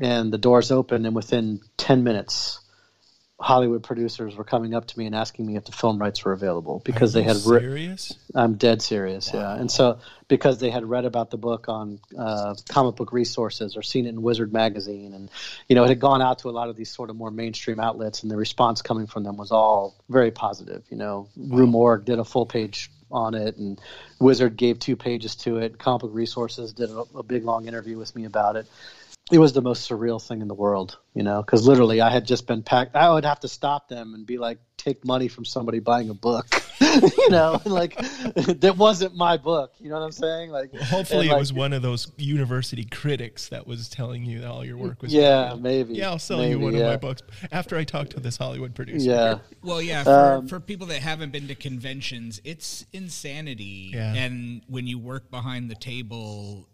[0.00, 2.60] And the doors opened, and within 10 minutes,
[3.40, 6.32] Hollywood producers were coming up to me and asking me if the film rights were
[6.32, 8.16] available because they had re- serious.
[8.34, 9.40] I'm dead serious, wow.
[9.40, 9.60] yeah.
[9.60, 13.82] And so because they had read about the book on uh, comic book resources or
[13.82, 15.30] seen it in Wizard magazine, and
[15.68, 17.78] you know it had gone out to a lot of these sort of more mainstream
[17.78, 20.82] outlets, and the response coming from them was all very positive.
[20.90, 21.58] You know, wow.
[21.58, 23.80] Rue Morgue did a full page on it, and
[24.18, 25.78] Wizard gave two pages to it.
[25.78, 28.66] Comic book resources did a, a big long interview with me about it
[29.30, 32.26] it was the most surreal thing in the world, you know, because literally I had
[32.26, 32.96] just been packed.
[32.96, 36.14] I would have to stop them and be like, take money from somebody buying a
[36.14, 36.46] book,
[36.80, 37.96] you know, like
[38.60, 39.74] that wasn't my book.
[39.80, 40.50] You know what I'm saying?
[40.50, 44.48] Like, well, hopefully it was one of those university critics that was telling you that
[44.48, 45.12] all your work was.
[45.12, 45.94] Yeah, maybe.
[45.94, 46.80] Yeah, I'll sell maybe, you one yeah.
[46.80, 49.10] of my books after I talk to this Hollywood producer.
[49.10, 49.38] Yeah.
[49.62, 50.04] Well, yeah.
[50.04, 53.90] For, um, for people that haven't been to conventions, it's insanity.
[53.92, 54.14] Yeah.
[54.14, 56.66] And when you work behind the table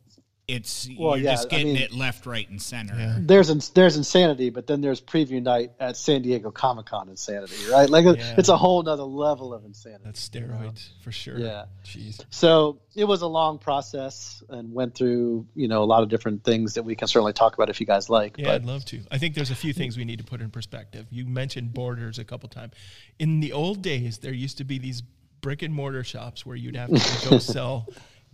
[0.46, 2.94] it's well, you're yeah, just getting I mean, it left, right, and center.
[2.94, 3.16] Yeah.
[3.18, 7.88] There's there's insanity, but then there's preview night at San Diego Comic Con insanity, right?
[7.88, 8.35] Like yeah.
[8.37, 10.02] it's a whole nother level of insanity.
[10.04, 10.72] That's steroids you know?
[11.02, 11.38] for sure.
[11.38, 11.64] Yeah.
[11.85, 12.22] Jeez.
[12.28, 16.44] So it was a long process and went through you know a lot of different
[16.44, 18.37] things that we can certainly talk about if you guys like.
[18.37, 18.54] Yeah, but.
[18.57, 19.00] I'd love to.
[19.11, 21.07] I think there's a few things we need to put in perspective.
[21.11, 22.74] You mentioned borders a couple times.
[23.18, 25.02] In the old days, there used to be these
[25.40, 27.87] brick and mortar shops where you'd have to go sell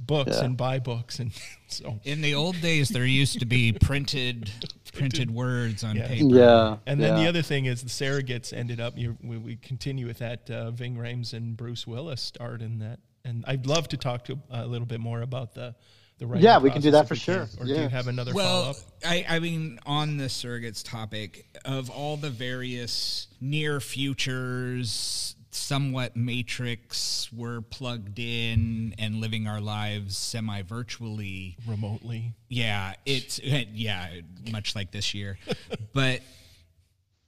[0.06, 0.44] books yeah.
[0.44, 1.32] and buy books and
[1.68, 4.50] so in the old days there used to be printed
[4.92, 6.08] printed words on yeah.
[6.08, 7.22] paper yeah and then yeah.
[7.22, 10.70] the other thing is the surrogates ended up you, we, we, continue with that uh,
[10.70, 14.66] ving rhames and bruce willis starred in that and i'd love to talk to a
[14.66, 15.74] little bit more about the
[16.18, 17.76] the yeah we can do that for sure or yeah.
[17.76, 18.76] do you have another well follow-up?
[19.04, 27.28] I, I mean on the surrogates topic of all the various near futures somewhat matrix
[27.32, 32.34] we're plugged in and living our lives semi virtually remotely.
[32.48, 34.08] Yeah it's yeah
[34.50, 35.38] much like this year.
[35.92, 36.20] But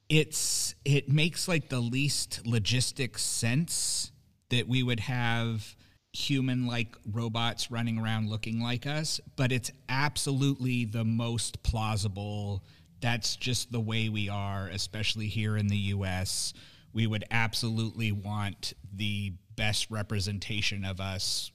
[0.08, 4.12] it's it makes like the least logistic sense
[4.50, 5.74] that we would have
[6.12, 12.62] human like robots running around looking like us but it's absolutely the most plausible.
[13.00, 16.52] That's just the way we are especially here in the US
[16.92, 21.50] we would absolutely want the best representation of us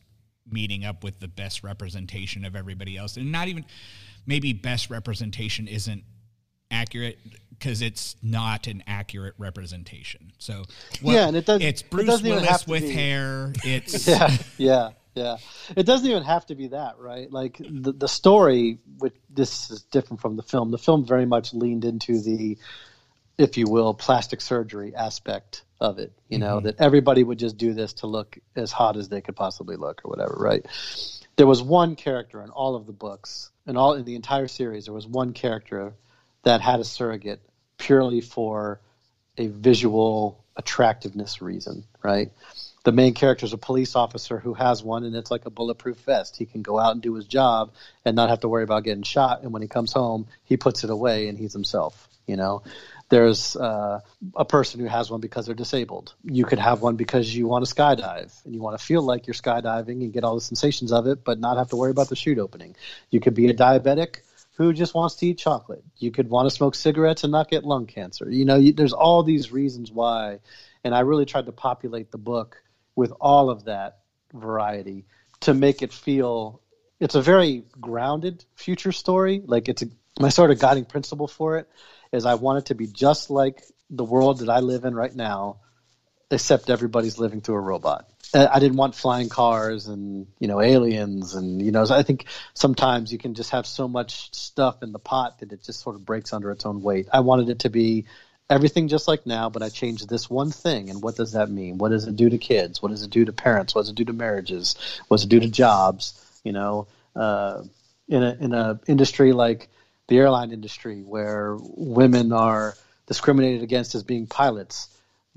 [0.50, 3.18] meeting up with the best representation of everybody else.
[3.18, 3.66] And not even
[4.26, 6.04] maybe best representation isn't
[6.72, 7.18] accurate
[7.50, 10.32] because it's not an accurate representation.
[10.38, 10.64] So
[11.02, 12.92] well, yeah and it does it's bruce it willis with be.
[12.92, 13.54] hair.
[13.64, 15.38] It's yeah yeah yeah.
[15.76, 17.32] It doesn't even have to be that right?
[17.32, 20.72] Like the, the story which this is different from the film.
[20.72, 22.58] The film very much leaned into the
[23.38, 26.12] if you will, plastic surgery aspect of it.
[26.28, 26.66] You know, mm-hmm.
[26.68, 30.02] that everybody would just do this to look as hot as they could possibly look
[30.04, 30.66] or whatever, right?
[31.36, 34.86] There was one character in all of the books, and all in the entire series,
[34.86, 35.94] there was one character
[36.44, 37.42] that had a surrogate
[37.78, 38.80] purely for
[39.38, 42.32] a visual attractiveness reason, right?
[42.84, 45.98] The main character is a police officer who has one, and it's like a bulletproof
[45.98, 46.38] vest.
[46.38, 47.74] He can go out and do his job
[48.06, 49.44] and not have to worry about getting shot.
[49.44, 52.08] And when he comes home, he puts it away and he's himself.
[52.26, 52.64] You know,
[53.10, 54.02] there's uh,
[54.36, 56.14] a person who has one because they're disabled.
[56.24, 59.28] You could have one because you want to skydive and you want to feel like
[59.28, 62.10] you're skydiving and get all the sensations of it, but not have to worry about
[62.10, 62.76] the chute opening.
[63.10, 64.18] You could be a diabetic
[64.58, 65.84] who just wants to eat chocolate.
[65.98, 68.30] You could want to smoke cigarettes and not get lung cancer.
[68.30, 70.40] You know, you, there's all these reasons why.
[70.84, 72.62] And I really tried to populate the book
[72.96, 74.00] with all of that
[74.34, 75.06] variety
[75.42, 76.62] to make it feel
[77.00, 79.42] it's a very grounded future story.
[79.46, 79.88] Like it's a,
[80.20, 81.70] my sort of guiding principle for it
[82.12, 85.16] is I want it to be just like the world that I live in right
[85.16, 85.58] now,
[86.30, 88.08] except everybody's living through a robot.
[88.34, 93.12] I didn't want flying cars and you know aliens and you know I think sometimes
[93.12, 96.06] you can just have so much stuff in the pot that it just sort of
[96.06, 97.08] breaks under its own weight.
[97.14, 98.06] I wanted it to be
[98.50, 100.90] everything just like now, but I changed this one thing.
[100.90, 101.78] And what does that mean?
[101.78, 102.82] What does it do to kids?
[102.82, 103.76] What does it do to parents?
[103.76, 104.76] What does it do to marriages?
[105.08, 106.22] What does it do to jobs?
[106.44, 107.64] You know, uh,
[108.08, 109.70] in a in a industry like
[110.08, 112.76] the airline industry where women are
[113.08, 114.90] discriminated against as being pilots.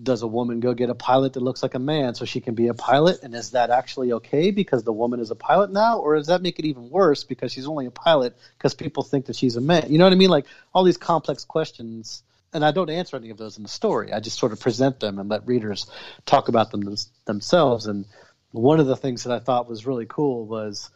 [0.02, 2.54] Does a woman go get a pilot that looks like a man so she can
[2.54, 3.22] be a pilot?
[3.22, 5.98] And is that actually okay because the woman is a pilot now?
[5.98, 9.26] Or does that make it even worse because she's only a pilot because people think
[9.26, 9.86] that she's a man?
[9.90, 10.30] You know what i mean?
[10.30, 12.22] Like all these complex questions.
[12.52, 14.12] And i don't answer any of those in the story.
[14.12, 15.86] I just sort of present them and let readers
[16.24, 16.96] talk about them
[17.26, 17.86] themselves.
[17.86, 18.06] And
[18.52, 20.90] one of the things that i thought was really cool was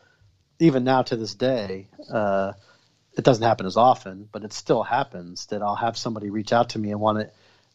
[0.58, 2.52] even now to this day uh,
[3.16, 6.70] it doesn't happen as often, but it still happens that I'll have somebody reach out
[6.70, 7.30] to me and want to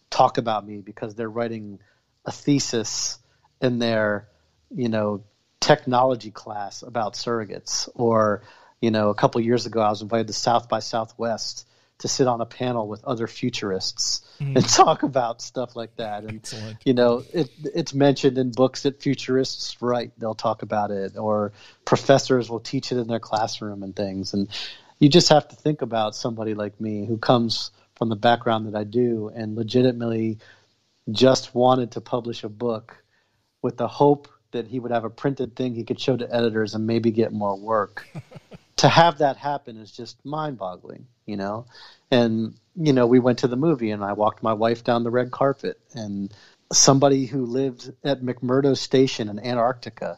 [0.09, 1.79] talk about me because they're writing
[2.25, 3.17] a thesis
[3.61, 4.27] in their,
[4.69, 5.23] you know,
[5.59, 7.89] technology class about surrogates.
[7.95, 8.43] Or,
[8.81, 11.65] you know, a couple years ago, I was invited to South by Southwest
[11.99, 14.55] to sit on a panel with other futurists mm.
[14.55, 16.23] and talk about stuff like that.
[16.23, 16.77] And Excellent.
[16.85, 20.11] you know, it, it's mentioned in books that futurists write.
[20.17, 21.51] They'll talk about it, or
[21.85, 24.33] professors will teach it in their classroom and things.
[24.33, 24.47] And
[24.99, 28.75] you just have to think about somebody like me who comes from the background that
[28.75, 30.39] I do and legitimately
[31.11, 33.03] just wanted to publish a book
[33.61, 36.75] with the hope that he would have a printed thing he could show to editors
[36.75, 38.07] and maybe get more work.
[38.77, 41.65] to have that happen is just mind-boggling, you know.
[42.11, 45.11] And you know, we went to the movie and I walked my wife down the
[45.11, 46.33] red carpet and
[46.71, 50.17] somebody who lived at McMurdo Station in Antarctica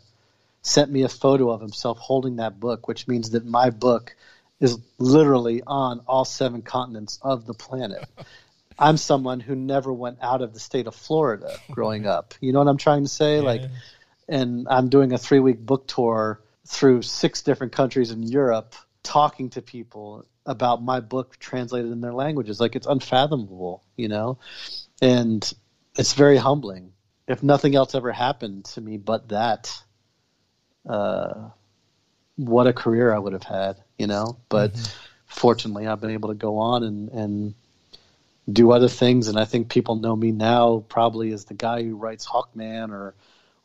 [0.62, 4.16] sent me a photo of himself holding that book, which means that my book
[4.62, 8.08] is literally on all seven continents of the planet.
[8.80, 12.34] I'm someone who never went out of the state of Florida growing up.
[12.40, 13.38] You know what I'm trying to say?
[13.38, 13.42] Yeah.
[13.42, 13.62] Like,
[14.30, 19.50] and I'm doing a three week book tour through six different countries in Europe, talking
[19.52, 22.60] to people about my book translated in their languages.
[22.60, 24.40] Like, it's unfathomable, you know?
[25.02, 25.52] And
[25.98, 26.94] it's very humbling.
[27.28, 29.72] If nothing else ever happened to me but that,
[30.88, 31.50] uh,
[32.42, 34.38] what a career I would have had, you know.
[34.50, 34.94] But mm-hmm.
[35.26, 37.54] fortunately, I've been able to go on and and
[38.52, 41.96] do other things, and I think people know me now probably as the guy who
[41.96, 43.14] writes Hawkman or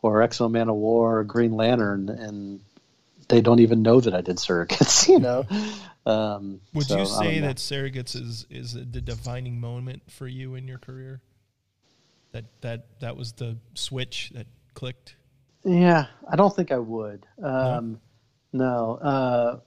[0.02, 2.60] or X-O Manowar or Green Lantern, and
[3.28, 5.46] they don't even know that I did surrogates, you know.
[6.04, 10.68] Um, Would so, you say that surrogates is is the defining moment for you in
[10.68, 11.20] your career?
[12.32, 15.16] That that that was the switch that clicked.
[15.64, 17.26] Yeah, I don't think I would.
[17.42, 17.98] Um, no,
[18.54, 19.58] uh,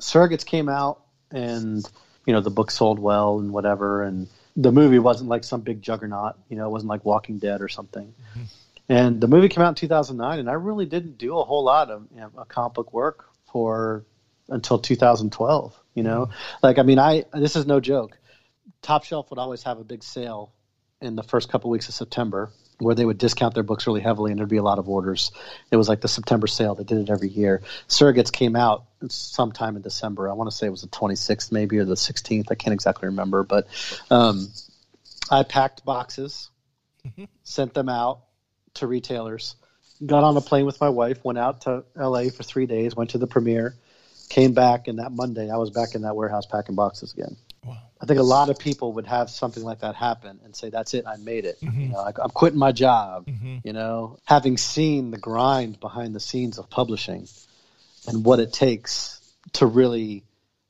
[0.00, 1.84] Surrogates came out, and
[2.26, 5.82] you know the book sold well and whatever, and the movie wasn't like some big
[5.82, 6.36] juggernaut.
[6.48, 8.14] You know, it wasn't like Walking Dead or something.
[8.32, 8.42] Mm-hmm.
[8.88, 11.90] And the movie came out in 2009, and I really didn't do a whole lot
[11.90, 14.04] of you know, comic book work for
[14.48, 15.76] until 2012.
[15.94, 16.56] You know, mm-hmm.
[16.62, 18.18] like I mean, I this is no joke.
[18.82, 20.52] Top Shelf would always have a big sale
[21.00, 22.50] in the first couple weeks of September,
[22.80, 25.30] where they would discount their books really heavily and there'd be a lot of orders.
[25.70, 26.74] It was like the September sale.
[26.74, 27.62] They did it every year.
[27.88, 30.28] Surrogates came out sometime in December.
[30.28, 32.46] I want to say it was the 26th maybe or the 16th.
[32.50, 33.66] I can't exactly remember, but
[34.10, 34.48] um,
[35.30, 36.50] I packed boxes,
[37.06, 37.24] mm-hmm.
[37.44, 38.22] sent them out
[38.74, 39.56] to retailers,
[40.04, 43.10] got on a plane with my wife, went out to LA for three days, went
[43.10, 43.76] to the premiere,
[44.28, 47.36] came back, and that Monday I was back in that warehouse packing boxes again.
[48.02, 50.94] I think a lot of people would have something like that happen and say, "That's
[50.94, 51.80] it, I made it." Mm-hmm.
[51.80, 53.26] You know, I, am quitting my job.
[53.26, 53.58] Mm-hmm.
[53.64, 57.28] You know, having seen the grind behind the scenes of publishing
[58.06, 59.20] and what it takes
[59.54, 60.24] to really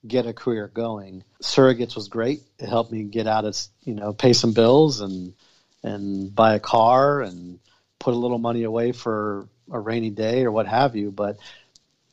[0.07, 2.43] get a career going, Surrogates was great.
[2.59, 5.35] It helped me get out of you know pay some bills and
[5.83, 7.61] and buy a car and
[7.99, 11.13] put a little money away for a rainy day or what have you.
[11.13, 11.39] But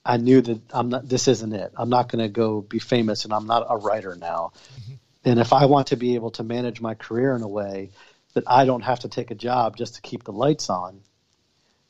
[0.07, 1.07] I knew that I'm not.
[1.07, 1.73] This isn't it.
[1.75, 4.53] I'm not going to go be famous, and I'm not a writer now.
[4.79, 4.93] Mm-hmm.
[5.25, 7.89] And if I want to be able to manage my career in a way
[8.33, 11.01] that I don't have to take a job just to keep the lights on,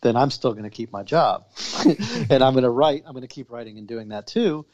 [0.02, 1.46] then I'm still going to keep my job.
[1.86, 4.66] and I'm going to write, I'm going to keep writing and doing that too.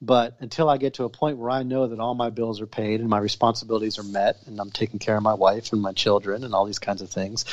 [0.00, 2.66] But until I get to a point where I know that all my bills are
[2.66, 5.92] paid and my responsibilities are met and I'm taking care of my wife and my
[5.92, 7.44] children and all these kinds of things,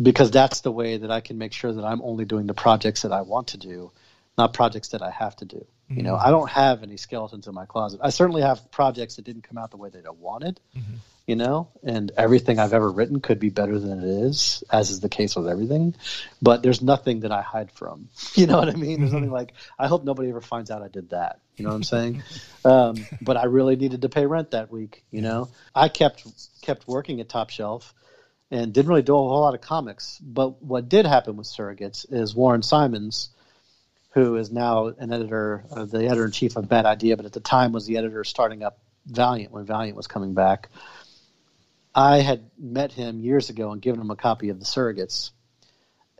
[0.00, 3.02] because that's the way that I can make sure that I'm only doing the projects
[3.02, 3.90] that I want to do,
[4.36, 5.66] not projects that I have to do.
[5.88, 6.26] You know, mm-hmm.
[6.26, 8.00] I don't have any skeletons in my closet.
[8.02, 10.60] I certainly have projects that didn't come out the way that I wanted.
[10.76, 10.94] Mm-hmm.
[11.28, 15.00] You know, and everything I've ever written could be better than it is, as is
[15.00, 15.96] the case with everything.
[16.40, 18.08] But there's nothing that I hide from.
[18.34, 19.00] You know what I mean?
[19.00, 19.34] There's nothing mm-hmm.
[19.34, 21.40] like I hope nobody ever finds out I did that.
[21.56, 22.22] You know what I'm saying?
[22.64, 25.04] um, but I really needed to pay rent that week.
[25.10, 26.24] You know, I kept
[26.62, 27.92] kept working at Top Shelf
[28.50, 30.18] and didn't really do a whole lot of comics.
[30.18, 33.30] But what did happen with Surrogates is Warren Simons,
[34.16, 37.34] who is now an editor, uh, the editor in chief of Bad Idea, but at
[37.34, 40.70] the time was the editor starting up Valiant when Valiant was coming back.
[41.94, 45.32] I had met him years ago and given him a copy of the Surrogates.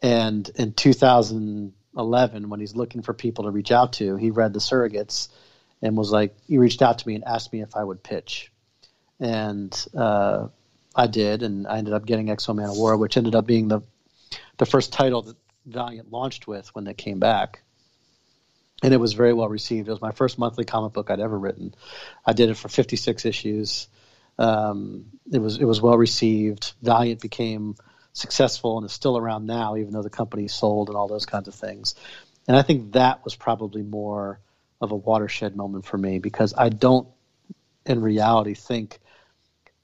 [0.02, 4.60] And in 2011, when he's looking for people to reach out to, he read the
[4.60, 5.30] Surrogates
[5.80, 8.52] and was like, he reached out to me and asked me if I would pitch.
[9.20, 10.48] And uh,
[10.94, 13.80] I did, and I ended up getting X-O Manowar, which ended up being the
[14.58, 17.62] the first title that Valiant launched with when they came back.
[18.82, 19.88] And it was very well received.
[19.88, 21.74] It was my first monthly comic book I'd ever written.
[22.24, 23.88] I did it for 56 issues.
[24.38, 26.74] Um, it was it was well received.
[26.82, 27.76] Valiant became
[28.12, 31.48] successful and is still around now, even though the company sold and all those kinds
[31.48, 31.94] of things.
[32.48, 34.40] And I think that was probably more
[34.80, 37.08] of a watershed moment for me because I don't,
[37.84, 38.98] in reality, think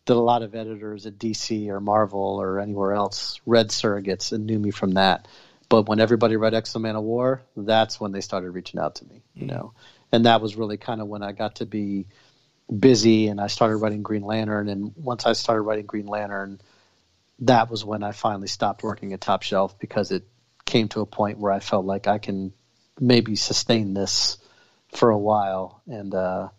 [0.07, 4.47] that a lot of editors at DC or Marvel or anywhere else read Surrogates and
[4.47, 5.29] knew me from that.
[5.73, 9.47] But when everybody read X-O Manowar, that's when they started reaching out to me, you
[9.47, 9.73] know.
[10.13, 12.09] And that was really kind of when I got to be
[12.69, 14.69] busy and I started writing Green Lantern.
[14.69, 16.61] And once I started writing Green Lantern,
[17.39, 20.25] that was when I finally stopped working at Top Shelf because it
[20.67, 22.53] came to a point where I felt like I can
[23.01, 24.37] maybe sustain this
[24.95, 25.81] for a while.
[25.87, 26.51] And, uh,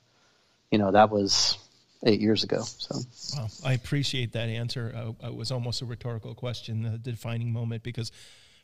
[0.72, 1.60] you know, that was
[2.04, 2.64] eight years ago.
[2.64, 2.96] So,
[3.38, 5.14] wow, I appreciate that answer.
[5.24, 8.12] Uh, it was almost a rhetorical question, the defining moment, because,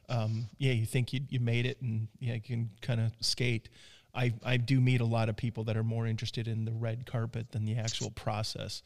[0.09, 3.69] um, yeah, you think you, you made it and yeah, you can kind of skate.
[4.13, 7.05] I, I do meet a lot of people that are more interested in the red
[7.05, 8.81] carpet than the actual process.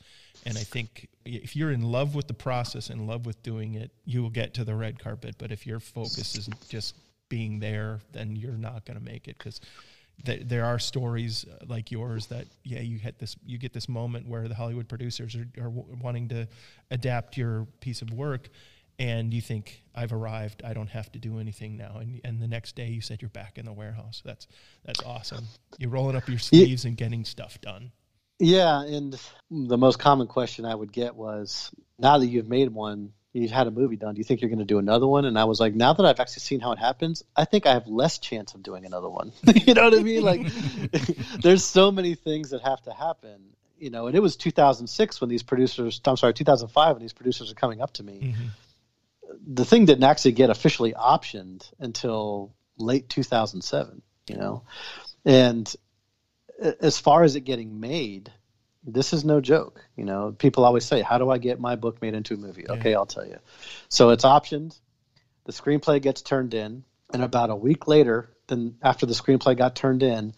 [0.45, 3.91] And I think if you're in love with the process, in love with doing it,
[4.05, 5.35] you will get to the red carpet.
[5.37, 6.95] But if your focus is just
[7.29, 9.61] being there, then you're not going to make it because
[10.25, 13.87] th- there are stories uh, like yours that, yeah, you get this, you get this
[13.87, 16.47] moment where the Hollywood producers are, are w- wanting to
[16.91, 18.49] adapt your piece of work
[18.99, 20.61] and you think I've arrived.
[20.63, 21.97] I don't have to do anything now.
[21.99, 24.21] And and the next day you said you're back in the warehouse.
[24.23, 24.47] That's
[24.85, 25.45] that's awesome.
[25.77, 27.91] You're rolling up your sleeves and getting stuff done.
[28.39, 29.17] Yeah, and
[29.51, 33.67] the most common question I would get was, now that you've made one, you've had
[33.67, 34.15] a movie done.
[34.15, 35.25] Do you think you're going to do another one?
[35.25, 37.73] And I was like, now that I've actually seen how it happens, I think I
[37.73, 39.31] have less chance of doing another one.
[39.65, 40.23] you know what I mean?
[40.23, 40.41] Like,
[41.41, 43.55] there's so many things that have to happen.
[43.77, 45.99] You know, and it was 2006 when these producers.
[46.05, 48.13] I'm sorry, 2005 when these producers are coming up to me.
[48.13, 48.47] Mm-hmm
[49.45, 54.63] the thing didn't actually get officially optioned until late 2007 you know?
[55.25, 55.73] And
[56.79, 58.31] as far as it getting made
[58.85, 60.35] this is no joke you know?
[60.37, 62.65] People always say how do i get my book made into a movie?
[62.67, 62.75] Yeah.
[62.75, 63.37] okay i'll tell you.
[63.89, 64.77] So it's optioned
[65.45, 69.75] the screenplay gets turned in and about a week later then after the screenplay got
[69.75, 70.33] turned in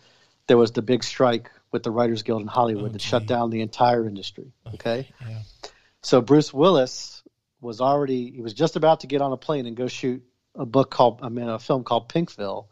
[0.47, 3.61] there was the big strike with the writers guild in hollywood that shut down the
[3.61, 5.09] entire industry okay?
[5.21, 5.39] Yeah.
[6.01, 7.14] so bruce willis
[7.65, 10.23] was already he was just about to get on a plane and go shoot
[10.55, 12.67] a book called I mean a film called Pinkville,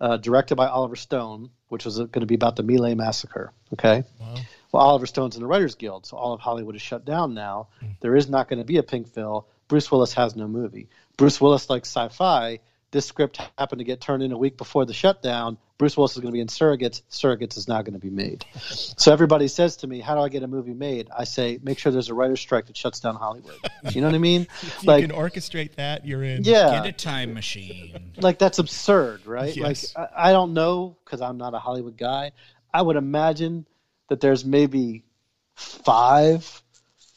[0.00, 3.52] uh, directed by Oliver Stone, which was going to be about the Lai massacre.
[3.72, 4.34] Okay, wow.
[4.72, 7.68] well Oliver Stone's in the Writers Guild, so all of Hollywood is shut down now.
[7.82, 7.96] Mm.
[8.00, 9.46] There is not going to be a Pinkville.
[9.68, 10.88] Bruce Willis has no movie.
[11.16, 12.60] Bruce Willis likes sci-fi.
[12.92, 15.58] This script happened to get turned in a week before the shutdown.
[15.76, 17.02] Bruce Willis is going to be in Surrogates.
[17.10, 18.44] Surrogates is now going to be made.
[18.70, 21.78] So everybody says to me, "How do I get a movie made?" I say, "Make
[21.78, 23.56] sure there's a writer's strike that shuts down Hollywood."
[23.90, 24.42] You know what I mean?
[24.62, 26.44] if like, you can orchestrate that, you're in.
[26.44, 28.12] Yeah, get a time machine.
[28.16, 29.54] Like that's absurd, right?
[29.54, 29.94] Yes.
[29.96, 32.32] Like I, I don't know because I'm not a Hollywood guy.
[32.72, 33.66] I would imagine
[34.08, 35.04] that there's maybe
[35.54, 36.62] five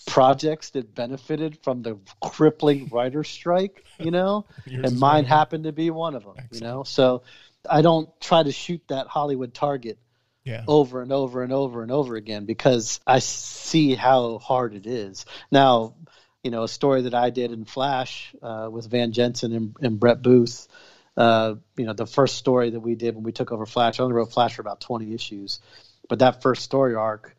[0.10, 5.91] projects that benefited from the crippling writer strike, you know, and mine happened to be
[5.91, 6.53] one of them, Excellent.
[6.55, 6.84] you know.
[6.84, 7.24] So
[7.70, 9.99] I don't try to shoot that Hollywood target
[10.43, 10.64] yeah.
[10.68, 15.26] over and over and over and over again because I see how hard it is.
[15.51, 15.95] Now,
[16.43, 19.99] you know, a story that I did in Flash uh, with Van Jensen and, and
[19.99, 20.68] Brett Booth.
[21.16, 24.03] Uh, you know, the first story that we did when we took over Flash, I
[24.03, 25.60] only wrote Flash for about 20 issues,
[26.07, 27.36] but that first story arc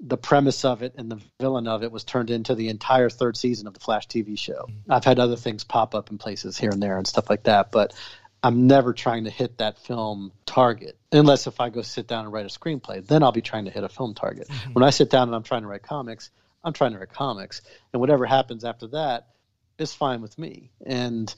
[0.00, 3.36] the premise of it and the villain of it was turned into the entire third
[3.36, 4.66] season of the Flash TV show.
[4.68, 4.92] Mm-hmm.
[4.92, 7.72] I've had other things pop up in places here and there and stuff like that,
[7.72, 7.94] but
[8.42, 12.32] I'm never trying to hit that film target unless if I go sit down and
[12.32, 13.06] write a screenplay.
[13.06, 14.48] Then I'll be trying to hit a film target.
[14.48, 14.72] Mm-hmm.
[14.74, 16.30] When I sit down and I'm trying to write comics,
[16.62, 19.28] I'm trying to write comics, and whatever happens after that
[19.78, 20.70] is fine with me.
[20.84, 21.32] And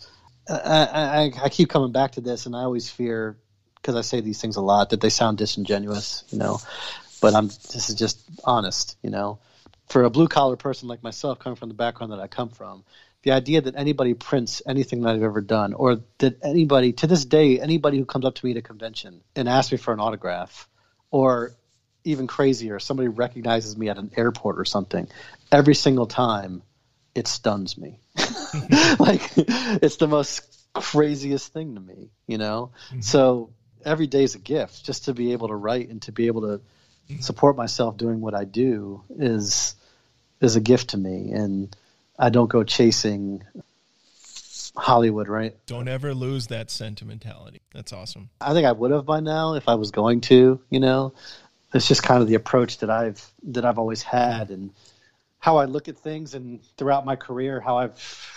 [0.49, 3.39] I, I, I keep coming back to this, and I always fear
[3.77, 6.61] because I say these things a lot that they sound disingenuous, you know.
[7.21, 9.39] But I'm this is just honest, you know.
[9.89, 12.85] For a blue collar person like myself, coming from the background that I come from,
[13.23, 17.25] the idea that anybody prints anything that I've ever done, or that anybody to this
[17.25, 20.01] day, anybody who comes up to me at a convention and asks me for an
[20.01, 20.69] autograph,
[21.11, 21.53] or
[22.05, 25.09] even crazier, somebody recognizes me at an airport or something,
[25.51, 26.63] every single time
[27.15, 27.99] it stuns me.
[28.99, 30.43] like it's the most
[30.73, 32.71] craziest thing to me, you know?
[32.89, 33.01] Mm-hmm.
[33.01, 33.51] So
[33.85, 36.43] every day is a gift just to be able to write and to be able
[36.43, 36.61] to.
[37.21, 39.75] Support myself doing what I do is
[40.41, 41.75] is a gift to me and
[42.19, 43.43] I don't go chasing
[44.77, 45.57] Hollywood, right?
[45.67, 47.61] Don't ever lose that sentimentality.
[47.75, 48.31] That's awesome.
[48.41, 51.15] I think I would have by now if I was going to, you know.
[51.75, 54.71] It's just kind of the approach that I've that I've always had and
[55.39, 58.31] how I look at things and throughout my career how I've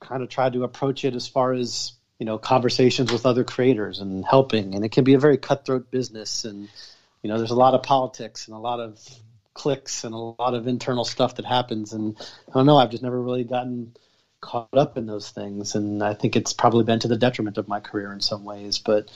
[0.00, 3.98] kind of tried to approach it as far as, you know, conversations with other creators
[3.98, 6.68] and helping and it can be a very cutthroat business and
[7.26, 9.00] you know, there's a lot of politics and a lot of
[9.52, 11.92] clicks and a lot of internal stuff that happens.
[11.92, 12.16] And
[12.48, 13.96] I don't know, I've just never really gotten
[14.40, 15.74] caught up in those things.
[15.74, 18.78] And I think it's probably been to the detriment of my career in some ways.
[18.78, 19.10] But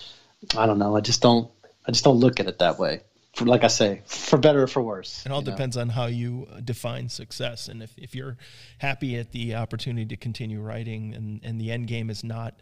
[0.59, 0.97] I don't know.
[0.97, 1.53] I just don't.
[1.87, 3.03] I just don't look at it that way.
[3.37, 5.25] For, like I say, for better or for worse.
[5.25, 5.83] It all depends know?
[5.83, 7.69] on how you define success.
[7.69, 8.39] And if, if you're
[8.79, 12.59] happy at the opportunity to continue writing and, and the end game is not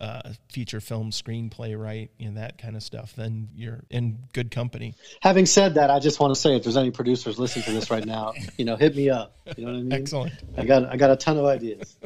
[0.00, 4.94] uh, feature film screenplay right and that kind of stuff, then you're in good company.
[5.22, 7.90] Having said that, I just want to say if there's any producers listening to this
[7.90, 9.36] right now, you know, hit me up.
[9.56, 9.92] You know what I mean?
[9.92, 10.32] Excellent.
[10.56, 11.96] I got I got a ton of ideas.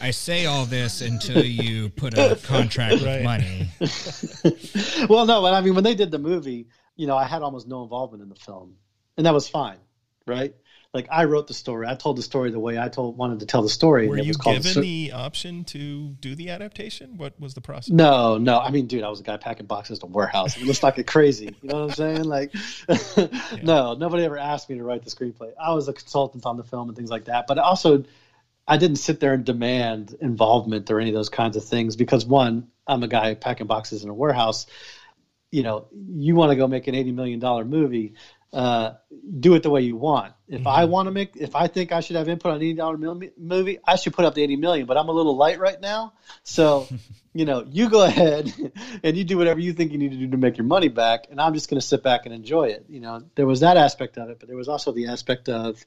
[0.00, 3.68] I say all this until you put a contract with money.
[5.08, 7.68] well, no, but I mean when they did the movie, you know, I had almost
[7.68, 8.76] no involvement in the film,
[9.16, 9.78] and that was fine,
[10.26, 10.54] right?
[10.96, 11.86] Like I wrote the story.
[11.86, 14.08] I told the story the way I told wanted to tell the story.
[14.08, 17.18] Were you given the, the, option to do the adaptation?
[17.18, 17.90] What was the process?
[17.90, 18.58] No, no.
[18.58, 20.56] I mean, dude, I was a guy packing boxes to warehouse.
[20.56, 21.54] It looks like a crazy.
[21.60, 22.24] You know what I'm saying?
[22.24, 22.54] Like,
[22.88, 23.28] yeah.
[23.62, 25.52] no, nobody ever asked me to write the screenplay.
[25.62, 27.46] I was a consultant on the film and things like that.
[27.46, 28.04] But also,
[28.66, 32.24] I didn't sit there and demand involvement or any of those kinds of things because
[32.24, 34.64] one, I'm a guy packing boxes in a warehouse.
[35.50, 38.14] You know, you want to go make an eighty million dollar movie
[38.56, 38.94] uh,
[39.38, 40.32] do it the way you want.
[40.48, 40.68] If mm-hmm.
[40.68, 42.96] I want to make, if I think I should have input on an eighty dollar
[42.96, 44.86] movie, I should put up the eighty million.
[44.86, 46.88] But I'm a little light right now, so
[47.34, 48.50] you know, you go ahead
[49.02, 51.26] and you do whatever you think you need to do to make your money back,
[51.30, 52.86] and I'm just going to sit back and enjoy it.
[52.88, 55.84] You know, there was that aspect of it, but there was also the aspect of,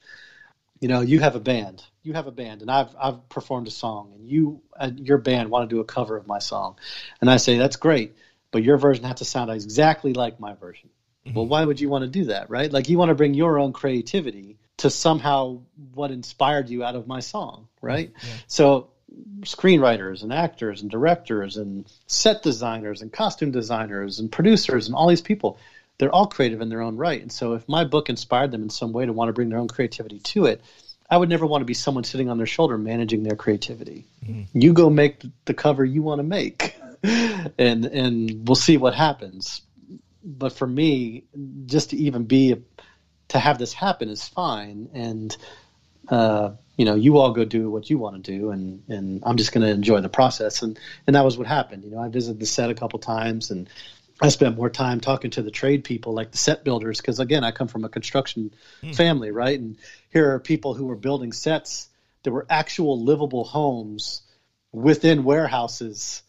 [0.79, 3.71] you know, you have a band, you have a band, and I've I've performed a
[3.71, 6.75] song, and you uh, your band want to do a cover of my song,
[7.19, 8.15] and I say that's great,
[8.51, 10.91] but your version has to sound exactly like my version
[11.29, 11.37] Mm-hmm.
[11.37, 12.71] Well, why would you want to do that, right?
[12.71, 15.61] Like you want to bring your own creativity to somehow
[15.93, 18.11] what inspired you out of my song, right?
[18.21, 18.33] Yeah.
[18.47, 18.89] So
[19.41, 25.07] screenwriters and actors and directors and set designers and costume designers and producers and all
[25.07, 25.57] these people
[25.97, 28.69] they're all creative in their own right and so if my book inspired them in
[28.69, 30.61] some way to want to bring their own creativity to it
[31.09, 34.43] i would never want to be someone sitting on their shoulder managing their creativity mm-hmm.
[34.53, 39.61] you go make the cover you want to make and and we'll see what happens
[40.29, 41.23] but for me,
[41.65, 42.55] just to even be
[43.29, 45.35] to have this happen is fine, and
[46.07, 49.37] uh, you know, you all go do what you want to do, and and I'm
[49.37, 51.83] just going to enjoy the process, and and that was what happened.
[51.83, 53.67] You know, I visited the set a couple times, and
[54.21, 57.43] I spent more time talking to the trade people, like the set builders, because again,
[57.43, 58.53] I come from a construction
[58.83, 58.95] mm.
[58.95, 59.59] family, right?
[59.59, 59.77] And
[60.11, 61.89] here are people who were building sets
[62.23, 64.21] that were actual livable homes
[64.71, 66.21] within warehouses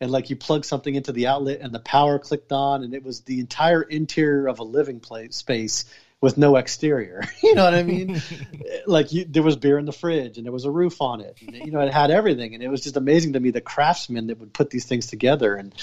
[0.00, 3.02] and like you plug something into the outlet and the power clicked on and it
[3.02, 5.84] was the entire interior of a living place space
[6.20, 8.20] with no exterior you know what i mean
[8.86, 11.38] like you, there was beer in the fridge and there was a roof on it
[11.40, 14.26] and, you know it had everything and it was just amazing to me the craftsmen
[14.28, 15.74] that would put these things together and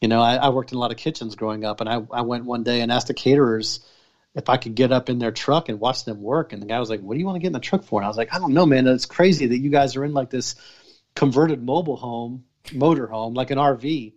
[0.00, 2.22] you know i, I worked in a lot of kitchens growing up and I, I
[2.22, 3.80] went one day and asked the caterers
[4.34, 6.52] if I could get up in their truck and watch them work.
[6.52, 8.00] And the guy was like, What do you want to get in the truck for?
[8.00, 8.86] And I was like, I don't know, man.
[8.86, 10.54] It's crazy that you guys are in like this
[11.14, 14.12] converted mobile home motorhome, like an RV.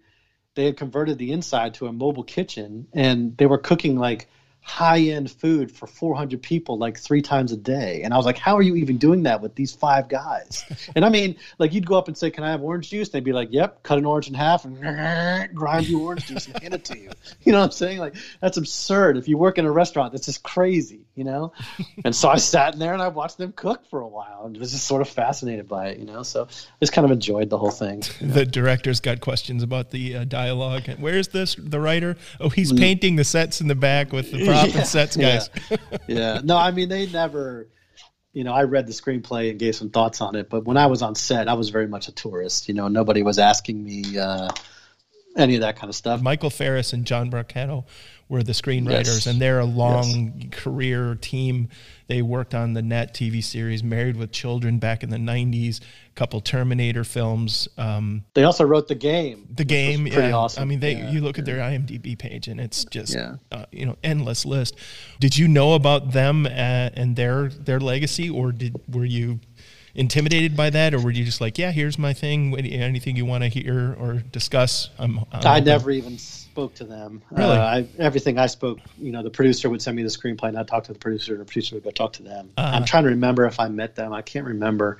[0.55, 4.27] They had converted the inside to a mobile kitchen, and they were cooking like
[4.63, 8.01] high end food for 400 people like three times a day.
[8.03, 10.63] And I was like, how are you even doing that with these five guys?
[10.95, 13.09] and I mean, like you'd go up and say, can I have orange juice?
[13.09, 14.79] And they'd be like, yep, cut an orange in half and
[15.53, 17.11] grind you orange juice and hand it to you.
[17.43, 17.99] You know what I'm saying?
[17.99, 19.17] Like that's absurd.
[19.17, 21.51] If you work in a restaurant, that's just crazy, you know?
[22.05, 24.55] and so I sat in there and I watched them cook for a while and
[24.57, 26.23] was just sort of fascinated by it, you know?
[26.23, 28.01] So I just kind of enjoyed the whole thing.
[28.21, 28.33] You know?
[28.33, 30.83] The director's got questions about the uh, dialogue.
[30.99, 32.15] Where's this, the writer?
[32.39, 32.79] Oh, he's mm.
[32.79, 35.49] painting the sets in the back with the prop yeah, and sets guys.
[35.69, 35.77] Yeah.
[36.07, 36.41] yeah.
[36.43, 37.69] No, I mean they never.
[38.33, 40.87] You know, I read the screenplay and gave some thoughts on it, but when I
[40.87, 42.67] was on set, I was very much a tourist.
[42.67, 44.17] You know, nobody was asking me.
[44.17, 44.49] Uh,
[45.37, 46.21] any of that kind of stuff.
[46.21, 47.85] Michael Ferris and John Brancato
[48.29, 49.27] were the screenwriters, Yes.
[49.27, 51.69] and they're a long career team.
[52.07, 56.13] They worked on the Net TV series Married with Children back in the '90s, a
[56.15, 57.67] couple Terminator films.
[57.77, 59.47] Um, They also wrote the game.
[59.53, 60.33] the game, pretty yeah.
[60.33, 60.61] awesome.
[60.61, 63.35] I mean, they Yeah, you look at their IMDb page, and it's just Yeah.
[63.51, 64.75] uh, you know endless list.
[65.19, 66.49] Did you know about them uh,
[66.93, 69.39] and their their legacy, or did were you
[69.95, 72.57] intimidated by that, or were you just like, yeah, here's my thing.
[72.57, 74.89] Anything you want to hear or discuss?
[74.97, 77.21] I'm, I'm I open." never even spoke to them.
[77.31, 77.57] Really?
[77.57, 80.57] Uh, I, everything I spoke, you know, the producer would send me the screenplay, and
[80.57, 82.51] I'd talk to the producer, and the producer would go talk to them.
[82.57, 82.75] Uh-huh.
[82.75, 84.13] I'm trying to remember if I met them.
[84.13, 84.99] I can't remember.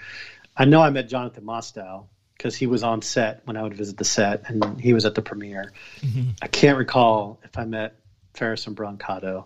[0.56, 2.06] I know I met Jonathan Mostow
[2.38, 5.16] because he was on set when I would visit the set, and he was at
[5.16, 5.72] the premiere.
[6.02, 6.32] Mm-hmm.
[6.42, 7.96] I can't recall if I met
[8.34, 9.46] Ferris and Brancato.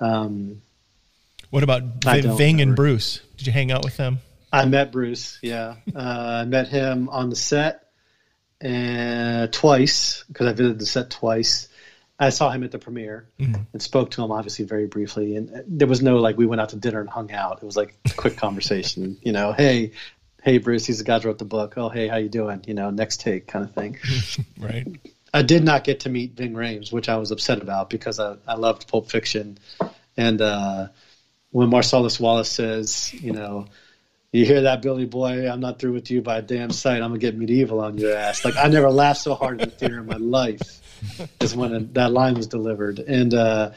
[0.00, 0.62] Um,
[1.50, 2.76] What about Ving and.
[2.76, 3.20] Bruce?
[3.36, 4.20] Did you hang out with them?
[4.52, 5.38] I met Bruce.
[5.42, 7.84] Yeah, uh, I met him on the set
[8.60, 11.68] and twice because I visited the set twice.
[12.18, 13.66] I saw him at the premiere Mhm.
[13.72, 15.36] and spoke to him obviously very briefly.
[15.36, 17.58] And there was no like we went out to dinner and hung out.
[17.62, 19.18] It was like a quick conversation.
[19.22, 19.92] You know, hey,
[20.42, 21.74] hey Bruce, he's the guy who wrote the book.
[21.76, 22.64] Oh, hey, how you doing?
[22.66, 23.98] You know, next take kind of thing.
[24.58, 24.86] Right.
[25.32, 28.36] I did not get to meet Ving Rhames, which I was upset about because I,
[28.46, 29.58] I loved Pulp Fiction.
[30.16, 30.88] And uh,
[31.50, 33.66] when Marcellus Wallace says, you know,
[34.32, 35.50] you hear that, Billy Boy?
[35.50, 37.02] I'm not through with you by a damn sight.
[37.02, 38.44] I'm gonna get medieval on your ass.
[38.44, 40.80] Like I never laughed so hard in the theater in my life
[41.40, 42.98] as when that line was delivered.
[42.98, 43.70] And uh,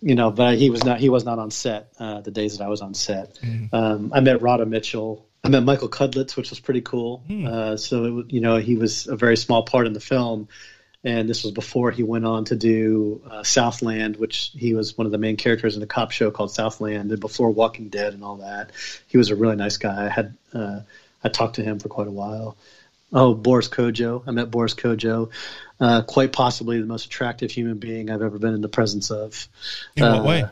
[0.00, 0.98] you know, but he was not.
[1.00, 3.38] He was not on set uh, the days that I was on set.
[3.72, 5.26] Um, I met Radha Mitchell.
[5.44, 7.22] I met Michael Cudlitz, which was pretty cool.
[7.46, 10.48] Uh, so it, you know, he was a very small part in the film
[11.06, 15.06] and this was before he went on to do uh, Southland, which he was one
[15.06, 18.24] of the main characters in a cop show called Southland, and before Walking Dead and
[18.24, 18.72] all that.
[19.06, 20.06] He was a really nice guy.
[20.06, 20.80] I had uh,
[21.22, 22.56] I talked to him for quite a while.
[23.12, 24.24] Oh, Boris Kodjoe.
[24.26, 25.30] I met Boris Kodjoe.
[25.78, 29.46] Uh, quite possibly the most attractive human being I've ever been in the presence of.
[29.94, 30.44] In what Uh, way?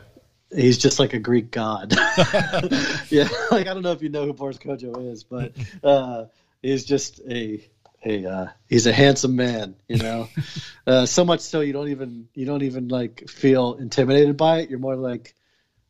[0.55, 1.91] He's just like a Greek god.
[3.09, 5.51] yeah, like I don't know if you know who Boris Kodjoe is, but
[5.83, 6.25] uh,
[6.61, 7.61] he's just a
[8.05, 9.75] a uh, he's a handsome man.
[9.87, 10.29] You know,
[10.87, 14.69] uh, so much so you don't even you don't even like feel intimidated by it.
[14.69, 15.33] You're more like,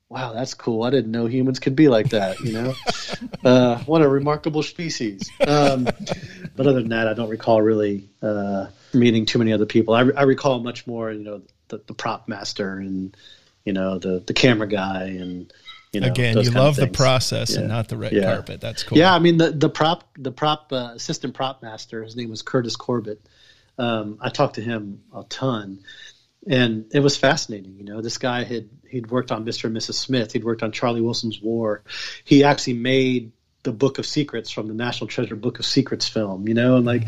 [0.10, 0.84] wow, that's cool.
[0.84, 2.40] I didn't know humans could be like that.
[2.40, 2.74] You know,
[3.44, 5.30] uh, what a remarkable species.
[5.46, 9.94] Um, but other than that, I don't recall really uh, meeting too many other people.
[9.94, 13.16] I, I recall much more, you know, the, the prop master and
[13.66, 15.52] you know the the camera guy and
[15.96, 18.34] you know Again, you love the process and not the red Yeah.
[18.36, 18.62] carpet.
[18.62, 18.98] That's cool.
[18.98, 22.04] Yeah, I mean the the prop the prop uh, assistant prop master.
[22.04, 23.22] His name was Curtis Corbett.
[23.78, 25.80] Um, I talked to him a ton,
[26.48, 27.76] and it was fascinating.
[27.78, 29.66] You know, this guy had he'd worked on Mr.
[29.66, 29.96] and Mrs.
[29.96, 30.32] Smith.
[30.34, 31.84] He'd worked on Charlie Wilson's War.
[32.24, 33.32] He actually made
[33.64, 36.48] the Book of Secrets from the National Treasure Book of Secrets film.
[36.48, 37.08] You know, and like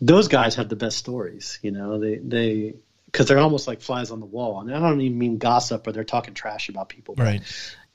[0.00, 1.58] those guys have the best stories.
[1.62, 2.74] You know, they they
[3.06, 4.60] because they're almost like flies on the wall.
[4.60, 7.14] And I don't even mean gossip, or they're talking trash about people.
[7.14, 7.42] but Right.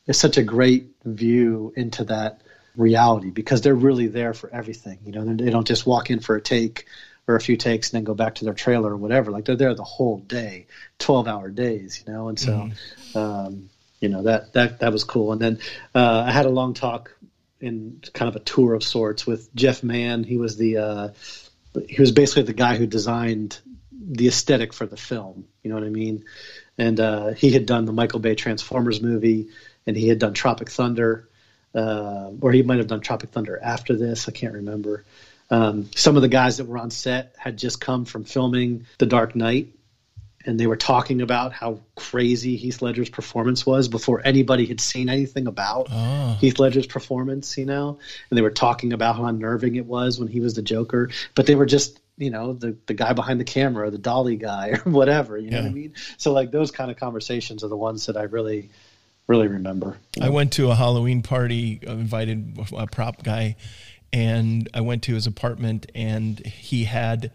[0.06, 2.42] It's such a great view into that
[2.76, 5.00] reality because they're really there for everything.
[5.06, 6.86] You know, they don't just walk in for a take
[7.28, 9.32] or a few takes and then go back to their trailer or whatever.
[9.32, 10.68] Like they're there the whole day,
[11.00, 12.04] twelve hour days.
[12.06, 12.70] You know, and so
[13.16, 15.32] um, you know that that that was cool.
[15.32, 15.60] And then
[15.96, 17.16] uh, I had a long talk
[17.62, 20.26] in kind of a tour of sorts with Jeff Mann.
[20.26, 21.10] He was the uh,
[21.88, 23.60] he was basically the guy who designed
[23.92, 25.46] the aesthetic for the film.
[25.64, 26.26] You know what I mean?
[26.78, 29.50] And uh, he had done the Michael Bay Transformers movie,
[29.88, 31.28] and he had done Tropic Thunder,
[31.76, 34.28] uh, or he might have done Tropic Thunder after this.
[34.28, 35.04] I can't remember.
[35.50, 39.06] Um, some of the guys that were on set had just come from filming The
[39.06, 39.68] Dark Knight,
[40.46, 45.10] and they were talking about how crazy Heath Ledger's performance was before anybody had seen
[45.10, 46.38] anything about Oh.
[46.40, 50.28] Heath Ledger's performance, you know, and they were talking about how unnerving it was when
[50.28, 53.46] he was the Joker, but they were just, you know, the, the guy behind the
[53.46, 55.94] camera, the dolly guy, or whatever, you know what I mean?
[56.18, 58.70] So, like, those kind of conversations are the ones that I really,
[59.28, 59.98] really remember.
[60.22, 63.56] I went to a Halloween party, uh, invited a prop guy,
[64.12, 67.32] and I went to his apartment, and he had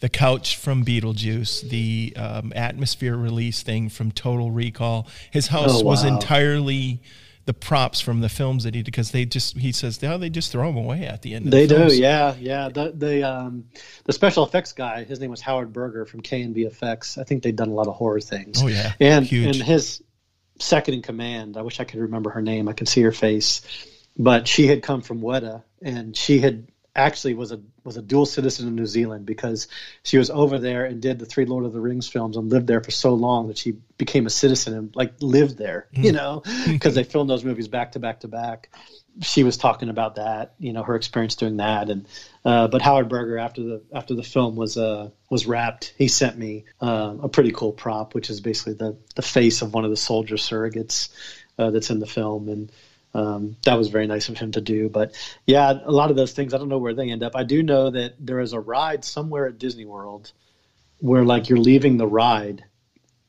[0.00, 5.06] the couch from Beetlejuice, the um, atmosphere release thing from Total Recall.
[5.30, 7.00] His house Oh, was entirely
[7.44, 10.30] the props from the films that he did because they just he says oh, they
[10.30, 11.46] just throw them away at the end.
[11.46, 11.98] Of They the do, films.
[11.98, 12.68] yeah, yeah.
[12.68, 13.64] The the um,
[14.04, 17.18] the special effects guy, his name was Howard Berger from K and B Effects.
[17.18, 18.62] I think they'd done a lot of horror things.
[18.62, 18.92] Oh, yeah.
[19.00, 19.56] and Huge.
[19.56, 20.02] and his
[20.58, 21.56] second in command.
[21.56, 22.68] I wish I could remember her name.
[22.68, 23.62] I can see her face,
[24.16, 28.26] but she had come from Weta, and she had actually was a was a dual
[28.26, 29.66] citizen of New Zealand because
[30.02, 32.66] she was over there and did the three Lord of the Rings films and lived
[32.66, 36.16] there for so long that she became a citizen and like lived there, you hmm.
[36.16, 38.70] know, because they filmed those movies back to back to back.
[39.20, 42.06] She was talking about that, you know, her experience doing that, and
[42.44, 46.38] uh, but Howard Berger after the after the film was uh, was wrapped, he sent
[46.38, 49.90] me uh, a pretty cool prop, which is basically the the face of one of
[49.90, 51.10] the soldier surrogates
[51.58, 52.72] uh, that's in the film, and
[53.14, 54.88] um, that was very nice of him to do.
[54.88, 55.14] But
[55.46, 57.36] yeah, a lot of those things, I don't know where they end up.
[57.36, 60.32] I do know that there is a ride somewhere at Disney World
[60.98, 62.64] where like you're leaving the ride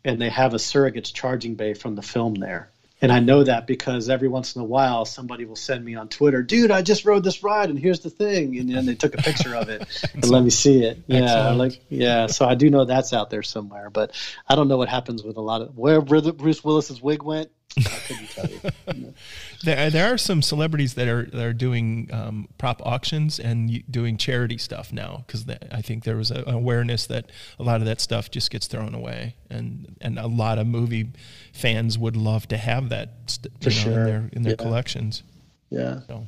[0.05, 2.69] and they have a surrogate's charging bay from the film there.
[3.03, 6.07] And I know that because every once in a while somebody will send me on
[6.07, 8.57] Twitter, dude, I just rode this ride and here's the thing.
[8.57, 10.99] And then they took a picture of it and let me see it.
[11.07, 11.23] Yeah.
[11.23, 11.57] Excellent.
[11.57, 12.27] Like, yeah.
[12.27, 14.15] So I do know that's out there somewhere, but
[14.47, 17.51] I don't know what happens with a lot of where Bruce Willis's wig went.
[17.77, 18.49] I couldn't tell
[18.95, 19.13] you.
[19.63, 24.17] there, there are some celebrities that are that are doing um, prop auctions and doing
[24.17, 28.01] charity stuff now because I think there was an awareness that a lot of that
[28.01, 31.11] stuff just gets thrown away, and and a lot of movie
[31.53, 33.91] fans would love to have that st- For know, sure.
[33.91, 34.63] in their in their yeah.
[34.63, 35.23] collections.
[35.69, 36.01] Yeah.
[36.07, 36.27] So.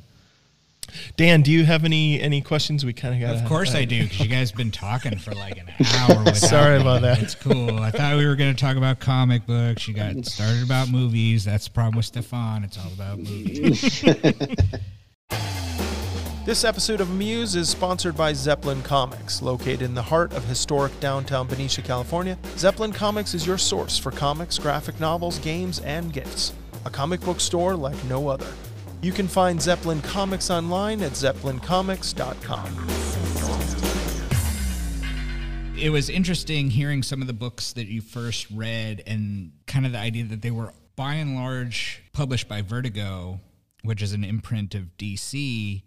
[1.16, 2.84] Dan, do you have any any questions?
[2.84, 3.42] We kind of got.
[3.42, 6.34] Of course uh, I do, because you guys been talking for like an hour.
[6.34, 7.22] Sorry about that.
[7.22, 7.78] It's cool.
[7.78, 9.86] I thought we were going to talk about comic books.
[9.88, 11.44] You got started about movies.
[11.44, 12.64] That's the problem with Stefan.
[12.64, 14.00] It's all about movies.
[16.44, 20.98] this episode of Muse is sponsored by Zeppelin Comics, located in the heart of historic
[21.00, 22.38] downtown Benicia, California.
[22.56, 26.52] Zeppelin Comics is your source for comics, graphic novels, games, and gifts.
[26.84, 28.46] A comic book store like no other.
[29.02, 32.88] You can find Zeppelin Comics online at zeppelincomics.com.
[35.78, 39.92] It was interesting hearing some of the books that you first read and kind of
[39.92, 43.40] the idea that they were by and large published by Vertigo,
[43.82, 45.82] which is an imprint of DC,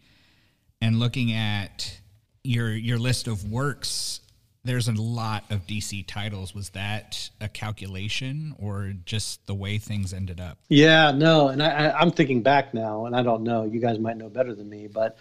[0.80, 2.00] and looking at
[2.44, 4.22] your your list of works
[4.64, 6.54] there's a lot of DC titles.
[6.54, 10.58] Was that a calculation or just the way things ended up?
[10.68, 11.48] Yeah, no.
[11.48, 13.64] And I, I'm thinking back now, and I don't know.
[13.64, 15.18] You guys might know better than me, but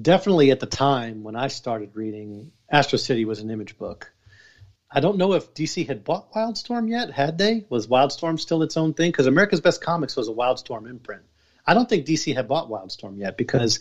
[0.00, 4.12] definitely at the time when I started reading, Astro City was an image book.
[4.90, 7.10] I don't know if DC had bought Wildstorm yet.
[7.10, 7.64] Had they?
[7.68, 9.10] Was Wildstorm still its own thing?
[9.10, 11.22] Because America's Best Comics was a Wildstorm imprint.
[11.66, 13.80] I don't think DC had bought Wildstorm yet because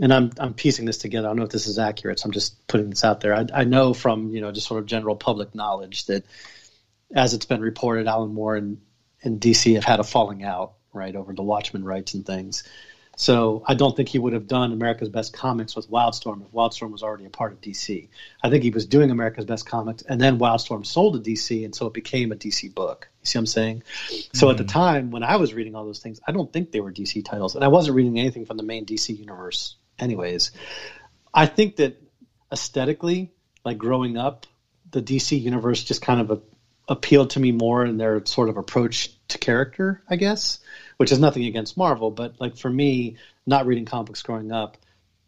[0.00, 1.26] and I'm I'm piecing this together.
[1.26, 3.34] I don't know if this is accurate, so I'm just putting this out there.
[3.34, 6.24] I, I know from you know just sort of general public knowledge that
[7.14, 8.80] as it's been reported, Alan Moore and,
[9.22, 12.64] and DC have had a falling out right over the Watchmen rights and things.
[13.16, 16.92] So I don't think he would have done America's Best Comics with Wildstorm if Wildstorm
[16.92, 18.08] was already a part of DC.
[18.44, 21.74] I think he was doing America's Best Comics, and then Wildstorm sold to DC, and
[21.74, 23.08] so it became a DC book.
[23.22, 23.82] You see what I'm saying?
[24.06, 24.36] Mm-hmm.
[24.38, 24.70] So at the mm-hmm.
[24.70, 27.56] time when I was reading all those things, I don't think they were DC titles,
[27.56, 30.52] and I wasn't reading anything from the main DC universe anyways.
[31.32, 32.00] I think that
[32.52, 33.32] aesthetically,
[33.64, 34.46] like growing up,
[34.90, 36.40] the DC universe just kind of a,
[36.88, 40.58] appealed to me more in their sort of approach to character, I guess,
[40.96, 44.78] which is nothing against Marvel, but like for me, not reading comics growing up,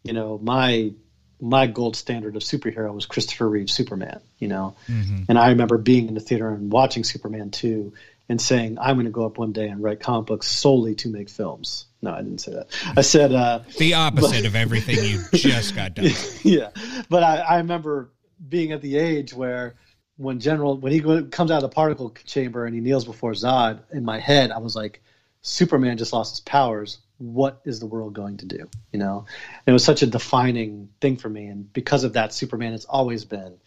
[0.03, 0.93] you know, my
[1.39, 4.75] my gold standard of superhero was Christopher Reeve's Superman, you know.
[4.87, 5.23] Mm-hmm.
[5.27, 7.93] And I remember being in the theater and watching Superman 2
[8.29, 11.09] and saying, I'm going to go up one day and write comic books solely to
[11.09, 11.87] make films.
[12.01, 12.67] No, I didn't say that.
[12.97, 16.09] I said uh, the opposite but, of everything you just got done.
[16.43, 16.69] yeah,
[17.09, 18.11] but I, I remember
[18.47, 19.75] being at the age where
[20.17, 23.81] when General when he comes out of the particle chamber and he kneels before Zod,
[23.91, 25.01] in my head I was like,
[25.41, 26.99] Superman just lost his powers.
[27.17, 28.67] What is the world going to do?
[28.91, 29.25] You know,
[29.65, 32.85] and it was such a defining thing for me, and because of that, Superman has
[32.85, 33.57] always been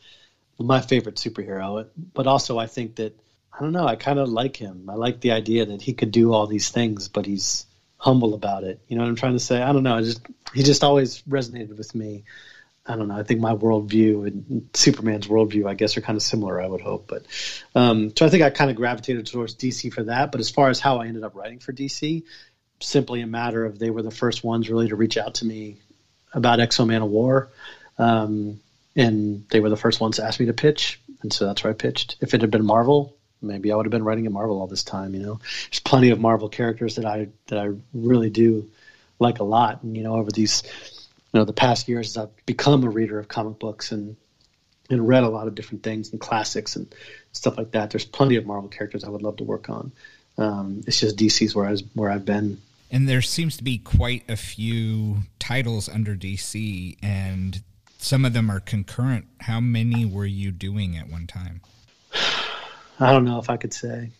[0.59, 1.87] my favorite superhero.
[2.12, 3.16] But also, I think that
[3.53, 3.87] I don't know.
[3.87, 4.91] I kind of like him.
[4.91, 7.66] I like the idea that he could do all these things, but he's
[8.05, 8.81] humble about it.
[8.87, 9.63] You know what I'm trying to say?
[9.63, 9.97] I don't know.
[9.97, 10.21] I just
[10.53, 12.25] he just always resonated with me.
[12.85, 13.17] I don't know.
[13.17, 16.61] I think my worldview and Superman's worldview, I guess, are kind of similar.
[16.61, 17.25] I would hope, but
[17.75, 20.33] um, so I think I kind of gravitated towards DC for that.
[20.33, 22.25] But as far as how I ended up writing for DC,
[22.81, 25.79] simply a matter of they were the first ones really to reach out to me
[26.35, 27.49] about X-O Manowar,
[27.97, 28.61] um,
[28.95, 31.73] and they were the first ones to ask me to pitch, and so that's where
[31.73, 32.17] I pitched.
[32.21, 34.84] If it had been Marvel, maybe I would have been writing at Marvel all this
[34.84, 35.14] time.
[35.14, 35.40] You know,
[35.70, 38.70] there's plenty of Marvel characters that I that I really do
[39.18, 39.82] like a lot.
[39.82, 40.62] And you know, over these
[41.32, 44.16] you know the past years, as I've become a reader of comic books and
[44.90, 46.95] and read a lot of different things and classics and
[47.32, 47.90] stuff like that.
[47.90, 49.92] There's plenty of Marvel characters I would love to work on.
[50.36, 52.61] Um, it's just DC's where I was, where I've been.
[52.90, 57.62] And there seems to be quite a few titles under DC, and
[57.99, 59.26] some of them are concurrent.
[59.40, 61.61] How many were you doing at one time?
[63.01, 64.11] I don't know if I could say.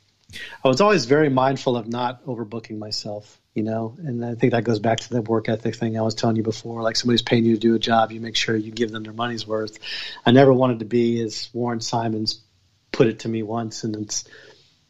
[0.64, 4.64] I was always very mindful of not overbooking myself, you know, and I think that
[4.64, 6.82] goes back to the work ethic thing I was telling you before.
[6.82, 9.12] Like somebody's paying you to do a job, you make sure you give them their
[9.12, 9.78] money's worth.
[10.26, 12.42] I never wanted to be, as Warren Simons
[12.90, 14.24] put it to me once, and it's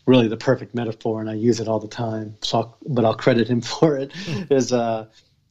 [0.06, 2.36] really the perfect metaphor, and I use it all the time.
[2.42, 4.12] So, I'll, but I'll credit him for it.
[4.50, 5.06] is uh,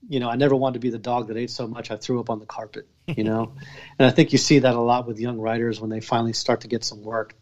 [0.10, 2.20] you know, I never wanted to be the dog that ate so much I threw
[2.20, 2.88] up on the carpet.
[3.08, 3.54] You know,
[4.00, 6.62] and I think you see that a lot with young writers when they finally start
[6.62, 7.36] to get some work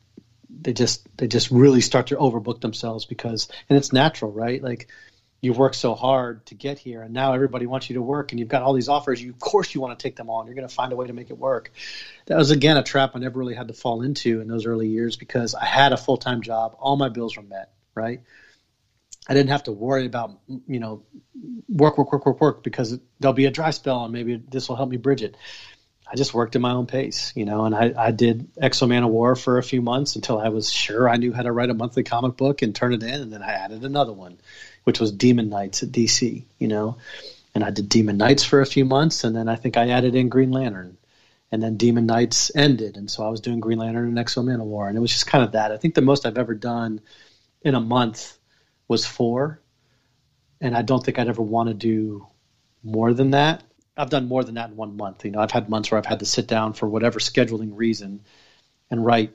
[0.59, 4.61] they just they just really start to overbook themselves because and it's natural right?
[4.61, 4.87] Like
[5.41, 8.39] you work so hard to get here and now everybody wants you to work and
[8.39, 9.21] you've got all these offers.
[9.21, 10.45] You of course you want to take them on.
[10.45, 11.71] You're going to find a way to make it work.
[12.27, 14.87] That was again a trap i never really had to fall into in those early
[14.87, 16.75] years because i had a full-time job.
[16.79, 18.21] All my bills were met right?
[19.27, 21.03] I didn't have to worry about you know
[21.69, 24.75] work work work work work because there'll be a dry spell and maybe this will
[24.75, 25.37] help me bridge it
[26.11, 29.35] I just worked at my own pace, you know, and I, I did of War
[29.37, 32.03] for a few months until I was sure I knew how to write a monthly
[32.03, 33.21] comic book and turn it in.
[33.21, 34.37] And then I added another one,
[34.83, 36.97] which was Demon Knights at DC, you know,
[37.55, 39.23] and I did Demon Knights for a few months.
[39.23, 40.97] And then I think I added in Green Lantern
[41.49, 42.97] and then Demon Knights ended.
[42.97, 44.89] And so I was doing Green Lantern and X-O Manowar.
[44.89, 45.71] And it was just kind of that.
[45.71, 46.99] I think the most I've ever done
[47.61, 48.37] in a month
[48.89, 49.61] was four.
[50.59, 52.27] And I don't think I'd ever want to do
[52.83, 53.63] more than that
[53.97, 55.25] I've done more than that in one month.
[55.25, 58.21] You know, I've had months where I've had to sit down for whatever scheduling reason
[58.89, 59.33] and write,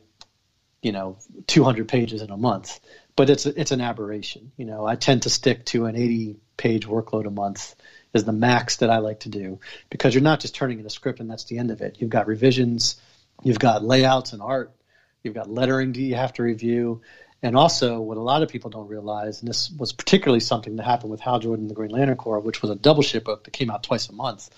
[0.82, 2.80] you know, 200 pages in a month.
[3.16, 4.52] But it's it's an aberration.
[4.57, 7.74] You know, I tend to stick to an 80 page workload a month
[8.14, 10.90] is the max that I like to do because you're not just turning in a
[10.90, 11.96] script and that's the end of it.
[12.00, 12.96] You've got revisions,
[13.42, 14.72] you've got layouts and art,
[15.22, 17.02] you've got lettering that you have to review,
[17.43, 20.84] and also, what a lot of people don't realize, and this was particularly something that
[20.84, 23.45] happened with Hal Jordan and the Green Lantern Corps, which was a double ship book
[23.45, 24.49] that came out twice a month.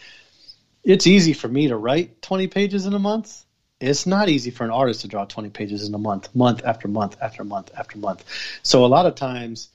[0.84, 3.44] It's easy for me to write 20 pages in a month.
[3.80, 6.88] It's not easy for an artist to draw 20 pages in a month, month after
[6.88, 8.24] month after month after month.
[8.62, 9.68] So, a lot of times,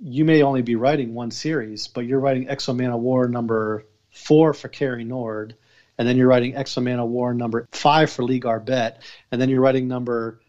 [0.00, 4.68] you may only be writing one series, but you're writing X-O Manowar number four for
[4.68, 5.54] Cary Nord,
[5.96, 8.98] and then you're writing X-O Manowar number five for Lee Garbett,
[9.30, 10.40] and then you're writing number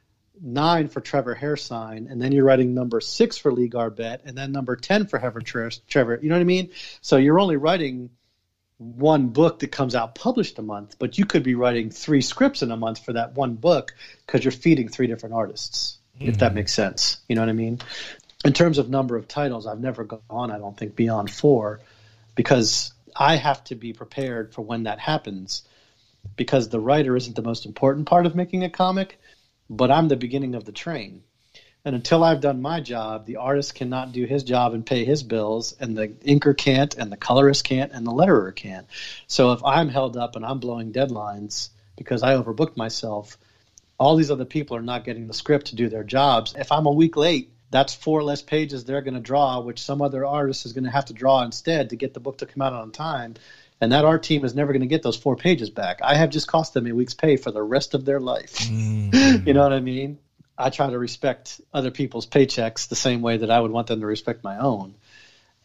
[0.41, 4.51] nine for Trevor Hairsine, and then you're writing number six for Lee Garbett, and then
[4.51, 5.71] number ten for Trevor.
[5.87, 6.69] Trevor, you know what I mean?
[7.01, 8.09] So you're only writing
[8.77, 12.61] one book that comes out published a month, but you could be writing three scripts
[12.61, 13.93] in a month for that one book
[14.25, 15.97] because you're feeding three different artists.
[16.17, 16.29] Mm-hmm.
[16.29, 16.55] If that mm-hmm.
[16.55, 17.79] makes sense, you know what I mean?
[18.45, 21.79] In terms of number of titles, I've never gone, I don't think, beyond four
[22.35, 25.63] because I have to be prepared for when that happens
[26.35, 29.19] because the writer isn't the most important part of making a comic
[29.69, 31.23] but I'm the beginning of the train.
[31.85, 35.23] And until I've done my job, the artist cannot do his job and pay his
[35.23, 38.87] bills, and the inker can't, and the colorist can't, and the letterer can't.
[39.27, 43.37] So if I'm held up and I'm blowing deadlines because I overbooked myself,
[43.97, 46.53] all these other people are not getting the script to do their jobs.
[46.57, 50.01] If I'm a week late, that's four less pages they're going to draw, which some
[50.01, 52.61] other artist is going to have to draw instead to get the book to come
[52.61, 53.35] out on time
[53.79, 55.99] and that our team is never going to get those four pages back.
[56.01, 58.55] I have just cost them a week's pay for the rest of their life.
[58.55, 59.47] Mm-hmm.
[59.47, 60.19] you know what I mean?
[60.57, 64.01] I try to respect other people's paychecks the same way that I would want them
[64.01, 64.95] to respect my own,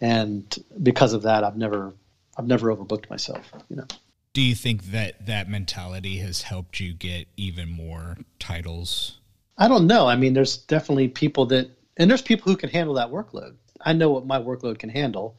[0.00, 1.94] and because of that, I've never
[2.36, 3.50] I've never overbooked myself.
[3.70, 3.86] You know.
[4.34, 9.18] Do you think that that mentality has helped you get even more titles?
[9.58, 10.06] I don't know.
[10.06, 13.56] I mean, there's definitely people that, and there's people who can handle that workload.
[13.80, 15.36] I know what my workload can handle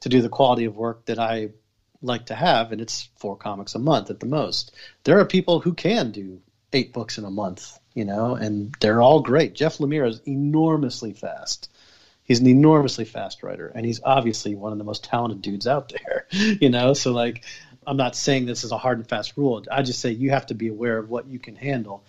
[0.00, 1.50] to do the quality of work that I
[2.02, 4.74] like to have, and it's four comics a month at the most.
[5.04, 6.40] There are people who can do
[6.72, 9.54] eight books in a month, you know, and they're all great.
[9.54, 11.70] Jeff Lemire is enormously fast.
[12.24, 15.92] He's an enormously fast writer, and he's obviously one of the most talented dudes out
[15.92, 16.94] there, you know.
[16.94, 17.44] So, like,
[17.86, 19.64] I'm not saying this is a hard and fast rule.
[19.70, 22.04] I just say you have to be aware of what you can handle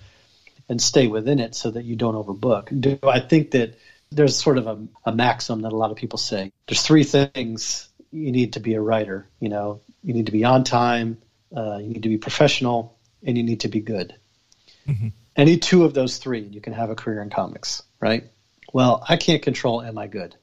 [0.69, 2.79] and stay within it so that you don't overbook.
[2.79, 3.79] Do I think that
[4.11, 6.51] there's sort of a, a maxim that a lot of people say?
[6.67, 9.27] There's three things you need to be a writer.
[9.39, 11.17] You know, you need to be on time,
[11.55, 14.15] uh, you need to be professional, and you need to be good.
[14.87, 15.09] Mm-hmm.
[15.35, 18.25] Any two of those three, you can have a career in comics, right?
[18.73, 20.35] Well, I can't control am I good.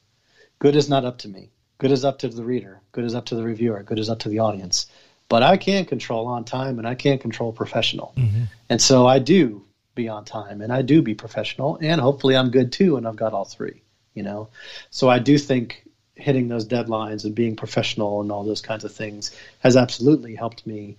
[0.59, 1.49] Good is not up to me.
[1.77, 2.81] Good is up to the reader.
[2.91, 3.81] Good is up to the reviewer.
[3.83, 4.87] Good is up to the audience.
[5.29, 8.13] But I can control on time and I can't control professional.
[8.17, 8.43] Mm-hmm.
[8.69, 9.65] And so I do
[9.95, 13.15] be on time and I do be professional and hopefully I'm good too and I've
[13.15, 14.49] got all three, you know.
[14.89, 15.83] So I do think
[16.19, 20.67] hitting those deadlines and being professional and all those kinds of things has absolutely helped
[20.67, 20.97] me,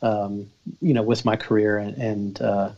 [0.00, 0.50] um,
[0.80, 2.70] you know, with my career and, and uh,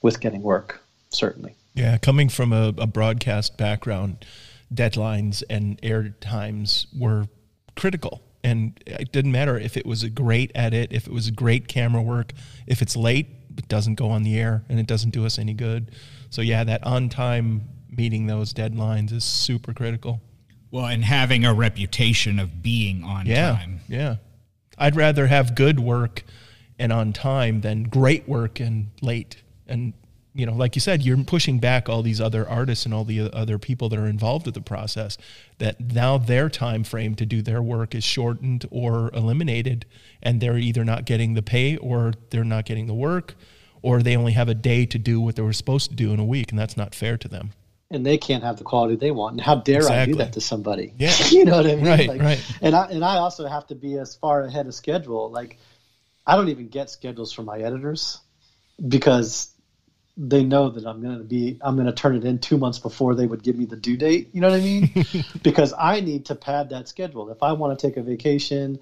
[0.00, 1.54] with getting work, certainly.
[1.74, 4.24] Yeah, coming from a, a broadcast background,
[4.72, 7.26] deadlines and air times were
[7.76, 8.22] critical.
[8.44, 12.02] And it didn't matter if it was a great edit, if it was great camera
[12.02, 12.32] work,
[12.66, 15.54] if it's late, it doesn't go on the air and it doesn't do us any
[15.54, 15.92] good.
[16.30, 20.20] So yeah, that on time meeting those deadlines is super critical.
[20.72, 23.52] Well, and having a reputation of being on Yeah.
[23.52, 23.80] time.
[23.88, 24.16] Yeah.
[24.78, 26.24] I'd rather have good work
[26.78, 29.36] and on time than great work and late.
[29.68, 29.92] And,
[30.34, 33.20] you know, like you said, you're pushing back all these other artists and all the
[33.32, 35.18] other people that are involved with the process
[35.58, 39.84] that now their time frame to do their work is shortened or eliminated
[40.22, 43.34] and they're either not getting the pay or they're not getting the work
[43.82, 46.18] or they only have a day to do what they were supposed to do in
[46.18, 47.50] a week and that's not fair to them.
[47.92, 49.32] And they can't have the quality they want.
[49.32, 50.94] And how dare I do that to somebody?
[50.98, 51.14] Yeah.
[51.30, 51.86] you know what I mean?
[51.86, 52.56] Right, right.
[52.60, 55.30] And I and I also have to be as far ahead of schedule.
[55.30, 55.58] Like
[56.26, 58.20] I don't even get schedules from my editors
[58.86, 59.50] because
[60.16, 62.78] they know that I'm going to be I'm going to turn it in 2 months
[62.78, 65.04] before they would give me the due date, you know what I mean?
[65.42, 67.30] because I need to pad that schedule.
[67.30, 68.78] If I want to take a vacation,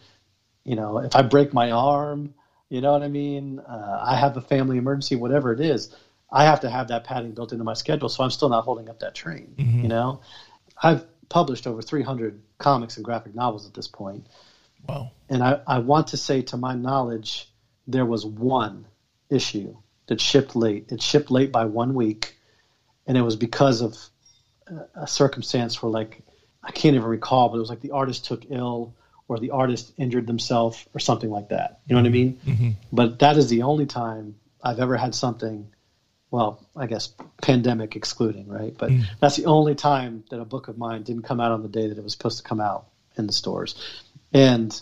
[0.64, 2.34] you know, if I break my arm,
[2.68, 3.58] you know what I mean?
[3.60, 5.94] Uh, I have a family emergency, whatever it is.
[6.32, 8.88] I have to have that padding built into my schedule, so I'm still not holding
[8.88, 9.54] up that train.
[9.56, 9.88] You mm-hmm.
[9.88, 10.20] know,
[10.80, 14.26] I've published over 300 comics and graphic novels at this point,
[14.88, 15.10] Wow.
[15.28, 17.48] and I, I want to say, to my knowledge,
[17.86, 18.86] there was one
[19.28, 19.76] issue
[20.06, 20.90] that shipped late.
[20.90, 22.36] It shipped late by one week,
[23.06, 23.96] and it was because of
[24.66, 26.22] a- a circumstance where, like,
[26.62, 28.94] I can't even recall, but it was like the artist took ill
[29.28, 31.80] or the artist injured themselves or something like that.
[31.86, 32.46] You know what I mm-hmm.
[32.48, 32.56] mean?
[32.56, 32.70] Mm-hmm.
[32.92, 35.70] But that is the only time I've ever had something.
[36.30, 37.12] Well, I guess
[37.42, 38.74] pandemic excluding, right?
[38.76, 39.04] But mm.
[39.18, 41.88] that's the only time that a book of mine didn't come out on the day
[41.88, 43.74] that it was supposed to come out in the stores.
[44.32, 44.80] And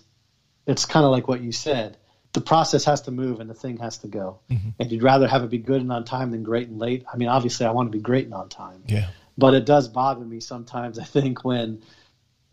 [0.67, 1.97] it's kind of like what you said.
[2.35, 4.41] The process has to move and the thing has to go.
[4.51, 4.69] Mm-hmm.
[4.79, 7.07] And you'd rather have it be good and on time than great and late.
[7.11, 8.83] I mean, obviously, I want to be great and on time.
[8.87, 9.09] Yeah.
[9.39, 11.83] But it does bother me sometimes, I think, when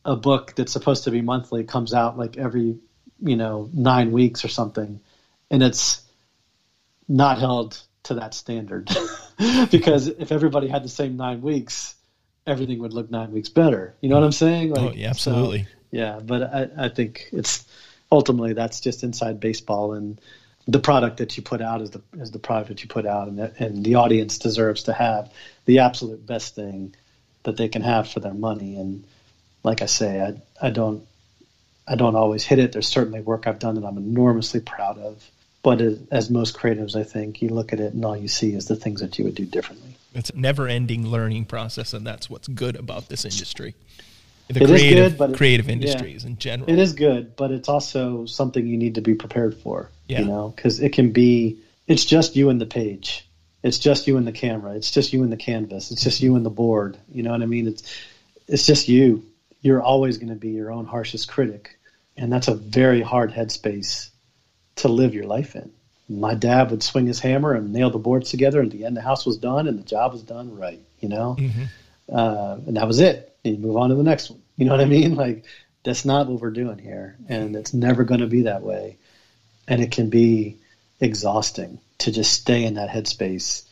[0.05, 2.77] a book that's supposed to be monthly comes out like every,
[3.19, 5.01] you know, nine weeks or something.
[5.51, 6.01] And it's
[7.07, 8.89] not held to that standard.
[9.71, 11.95] because if everybody had the same nine weeks,
[12.47, 13.95] everything would look nine weeks better.
[14.01, 14.77] You know what I'm saying?
[14.77, 15.63] Oh, yeah, absolutely.
[15.63, 17.65] so- yeah, but I, I think it's
[18.11, 20.19] ultimately that's just inside baseball, and
[20.67, 23.27] the product that you put out is the is the product that you put out,
[23.27, 25.31] and the, and the audience deserves to have
[25.65, 26.93] the absolute best thing
[27.43, 28.75] that they can have for their money.
[28.77, 29.05] And
[29.63, 31.05] like I say, I I don't
[31.87, 32.71] I don't always hit it.
[32.73, 35.23] There's certainly work I've done that I'm enormously proud of.
[35.65, 38.53] But as, as most creatives, I think you look at it and all you see
[38.53, 39.97] is the things that you would do differently.
[40.13, 43.73] It's a never ending learning process, and that's what's good about this industry.
[44.47, 45.73] The It is creative, good, but it- creative yeah.
[45.73, 46.69] industries in general.
[46.69, 49.89] It is good, but it's also something you need to be prepared for.
[50.07, 50.19] Yeah.
[50.19, 51.57] You know, because it can be.
[51.87, 53.27] It's just you and the page.
[53.63, 54.75] It's just you and the camera.
[54.75, 55.89] It's just you and the canvas.
[55.89, 56.95] It's just you and the board.
[57.11, 57.67] You know what I mean?
[57.67, 57.81] It's
[58.47, 59.25] it's just you.
[59.61, 61.79] You're always going to be your own harshest critic,
[62.15, 64.09] and that's a very hard headspace
[64.77, 65.71] to live your life in.
[66.07, 69.01] My dad would swing his hammer and nail the boards together, and the end the
[69.01, 70.79] house was done and the job was done right.
[70.99, 71.35] You know,
[72.11, 73.35] uh, and that was it.
[73.43, 74.41] And you move on to the next one.
[74.57, 75.15] You know what I mean?
[75.25, 75.45] Like
[75.83, 78.97] that's not what we're doing here, and it's never going to be that way.
[79.67, 80.57] And it can be
[80.99, 83.63] exhausting to just stay in that headspace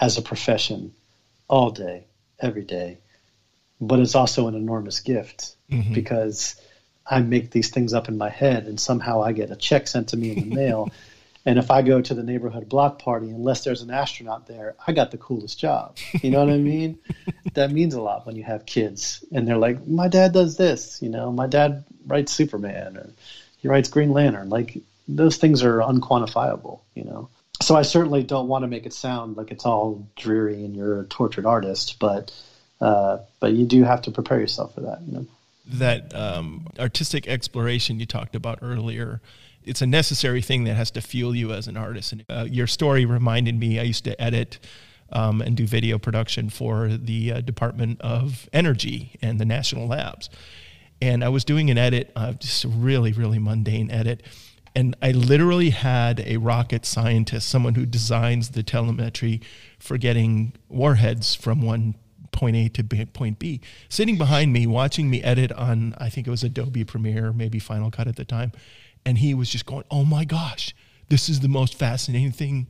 [0.00, 0.92] as a profession
[1.48, 2.04] all day,
[2.40, 2.98] every day.
[3.80, 5.54] But it's also an enormous gift
[5.94, 6.56] because
[7.08, 10.08] I make these things up in my head, and somehow I get a check sent
[10.08, 10.90] to me in the mail.
[11.46, 14.90] And if I go to the neighborhood block party, unless there's an astronaut there, I
[14.90, 15.96] got the coolest job.
[16.20, 16.98] You know what I mean?
[17.54, 21.00] that means a lot when you have kids and they're like, my dad does this.
[21.00, 23.10] You know, my dad writes Superman or
[23.58, 24.48] he writes Green Lantern.
[24.48, 24.76] Like
[25.06, 26.80] those things are unquantifiable.
[26.94, 27.28] You know.
[27.62, 31.02] So I certainly don't want to make it sound like it's all dreary and you're
[31.02, 32.32] a tortured artist, but
[32.80, 35.00] uh, but you do have to prepare yourself for that.
[35.06, 35.26] You know.
[35.66, 39.20] That um, artistic exploration you talked about earlier
[39.66, 42.12] it's a necessary thing that has to fuel you as an artist.
[42.12, 44.58] And uh, your story reminded me i used to edit
[45.12, 50.30] um, and do video production for the uh, department of energy and the national labs.
[51.02, 54.22] And i was doing an edit uh, just a really really mundane edit.
[54.74, 59.40] And I literally had a rocket scientist, someone who designs the telemetry
[59.78, 61.94] for getting warheads from one
[62.36, 66.26] point A to B, point B, sitting behind me, watching me edit on, I think
[66.26, 68.52] it was Adobe Premiere, maybe Final Cut at the time.
[69.04, 70.74] And he was just going, Oh my gosh,
[71.08, 72.66] this is the most fascinating thing.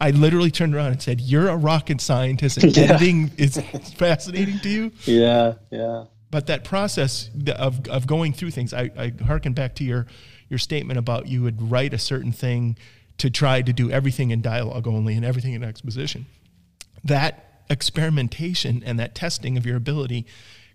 [0.00, 2.84] I literally turned around and said, You're a rocket scientist and Yeah.
[2.84, 3.58] editing is
[3.96, 4.92] fascinating to you?
[5.04, 6.04] Yeah, yeah.
[6.30, 10.06] but that process of, of going through things I, I hearken back to your
[10.48, 12.76] your statement about you would write a certain thing
[13.18, 16.26] to try to do everything in dialogue only and everything in exposition
[17.04, 20.26] that experimentation and that testing of your ability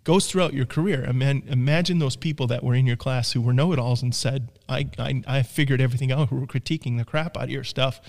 [0.03, 1.03] goes throughout your career.
[1.03, 4.89] Ima- Imagine those people that were in your class who were know-it-alls and said, I,
[4.97, 8.01] I, I figured everything out, who were critiquing the crap out of your stuff.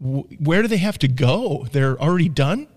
[0.00, 1.66] W- Where do they have to go?
[1.70, 2.68] They're already done?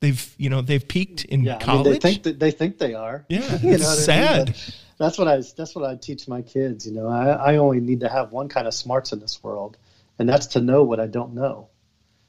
[0.00, 1.86] they've you know they've peaked in yeah, college.
[1.86, 3.24] I mean, they think that they think they are.
[3.28, 4.56] Yeah, you it's know sad.
[4.98, 6.86] That's what I that's what I teach my kids.
[6.86, 9.76] You know, I, I only need to have one kind of smarts in this world,
[10.18, 11.68] and that's to know what I don't know,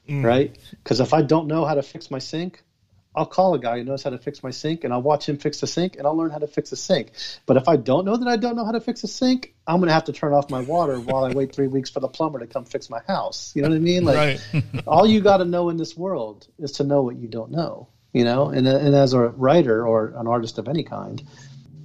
[0.07, 0.23] Mm.
[0.23, 0.57] right?
[0.84, 2.64] Because if I don't know how to fix my sink,
[3.14, 5.38] I'll call a guy who knows how to fix my sink, and I'll watch him
[5.38, 7.11] fix the sink, and I'll learn how to fix the sink.
[7.45, 9.78] But if I don't know that I don't know how to fix a sink, I'm
[9.78, 12.07] going to have to turn off my water while I wait three weeks for the
[12.07, 13.52] plumber to come fix my house.
[13.53, 14.06] You know what I mean?
[14.06, 14.64] Like, right.
[14.88, 17.90] all you got to know in this world is to know what you don't know
[18.14, 21.23] you know and, and as a writer or an artist of any kind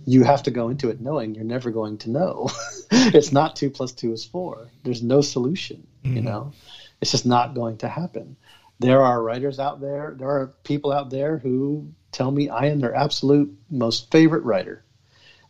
[0.05, 2.51] you have to go into it knowing you're never going to know
[2.91, 6.53] it's not two plus two is four there's no solution you know
[7.01, 8.37] it's just not going to happen.
[8.79, 12.81] There are writers out there there are people out there who tell me i am
[12.81, 14.85] their absolute most favorite writer.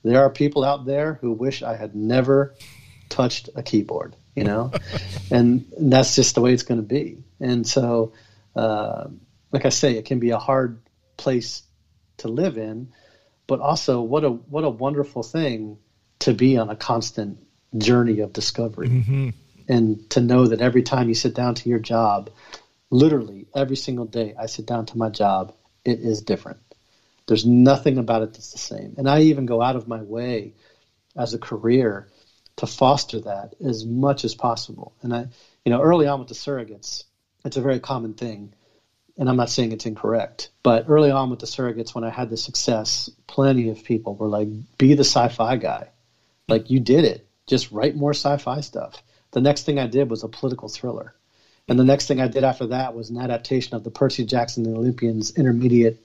[0.02, 2.54] There are people out there who wish i had never
[3.08, 4.70] touched a keyboard you know?
[5.28, 7.24] And that's just the way it's going to be.
[7.40, 8.12] And so
[8.54, 9.08] uh,
[9.50, 10.80] like I say, it can be a hard
[11.16, 11.62] place
[12.18, 12.92] to live in,
[13.46, 15.78] but also what a what a wonderful thing
[16.20, 17.38] to be on a constant
[17.76, 19.30] journey of discovery, Mm-hmm.
[19.68, 22.30] And to know that every time you sit down to your job,
[22.90, 26.60] literally every single day I sit down to my job, it is different.
[27.26, 30.54] There's nothing about it that's the same, and I even go out of my way
[31.16, 32.08] as a career
[32.56, 34.94] to foster that as much as possible.
[35.02, 35.26] And I,
[35.64, 37.04] you know, early on with the surrogates,
[37.44, 38.54] it's a very common thing
[39.18, 42.28] and I'm not saying it's incorrect, but early on with the surrogates, when I had
[42.28, 45.88] the success, plenty of people were like, be the sci fi guy.
[46.48, 47.26] Like, you did it.
[47.46, 49.02] Just write more sci fi stuff.
[49.36, 51.14] The next thing I did was a political thriller.
[51.68, 54.64] And the next thing I did after that was an adaptation of the Percy Jackson
[54.64, 56.02] and the Olympians intermediate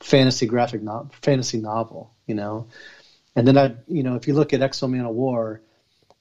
[0.00, 2.68] fantasy graphic no- fantasy novel, you know.
[3.36, 5.60] And then I, you know, if you look at X-O Manowar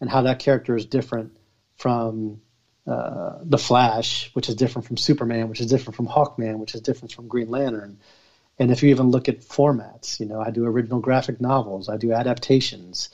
[0.02, 1.32] and how that character is different
[1.78, 2.42] from
[2.86, 6.82] uh, the Flash, which is different from Superman, which is different from Hawkman, which is
[6.82, 8.00] different from Green Lantern.
[8.60, 11.96] And if you even look at formats, you know, I do original graphic novels, I
[11.96, 13.12] do adaptations,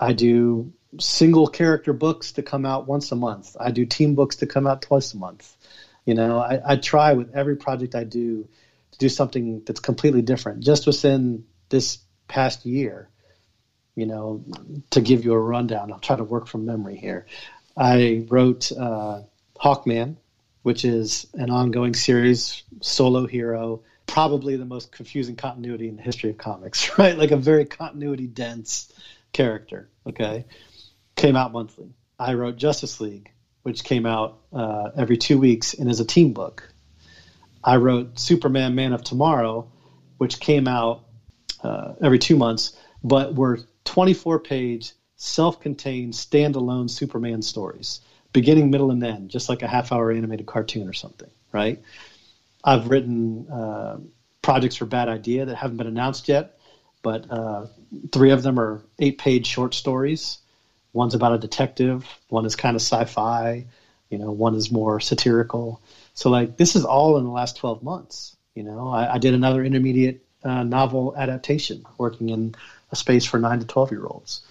[0.00, 4.36] I do single character books to come out once a month, I do team books
[4.36, 5.56] to come out twice a month.
[6.04, 8.48] You know, I, I try with every project I do
[8.92, 10.60] to do something that's completely different.
[10.60, 11.98] Just within this
[12.28, 13.08] past year,
[13.94, 14.44] you know,
[14.90, 17.26] to give you a rundown, I'll try to work from memory here.
[17.76, 19.22] I wrote uh,
[19.58, 20.16] Hawkman,
[20.62, 26.30] which is an ongoing series, solo hero, probably the most confusing continuity in the history
[26.30, 27.16] of comics, right?
[27.16, 28.92] Like a very continuity dense
[29.32, 29.88] character.
[30.06, 30.44] Okay,
[31.16, 31.94] came out monthly.
[32.18, 33.30] I wrote Justice League,
[33.62, 36.72] which came out uh, every two weeks and is a team book.
[37.64, 39.70] I wrote Superman Man of Tomorrow,
[40.18, 41.04] which came out
[41.62, 48.00] uh, every two months, but were 24 page self-contained standalone Superman stories,
[48.32, 51.80] beginning, middle, and end, just like a half-hour animated cartoon or something, right?
[52.64, 53.98] I've written uh,
[54.42, 56.58] projects for Bad Idea that haven't been announced yet,
[57.02, 57.66] but uh,
[58.10, 60.38] three of them are eight-page short stories.
[60.92, 62.06] One's about a detective.
[62.28, 63.66] One is kind of sci-fi.
[64.10, 65.80] You know, one is more satirical.
[66.14, 68.36] So, like, this is all in the last 12 months.
[68.54, 72.54] You know, I, I did another intermediate uh, novel adaptation, working in
[72.90, 74.42] a space for nine to 12 year olds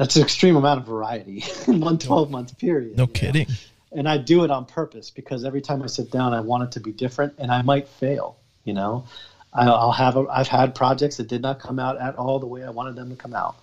[0.00, 2.96] that's an extreme amount of variety in one 12 month period.
[2.96, 3.12] No you know?
[3.12, 3.46] kidding.
[3.92, 6.72] And I do it on purpose because every time I sit down, I want it
[6.72, 9.04] to be different and I might fail, you know.
[9.52, 12.64] I'll have, a, I've had projects that did not come out at all the way
[12.64, 13.56] I wanted them to come out.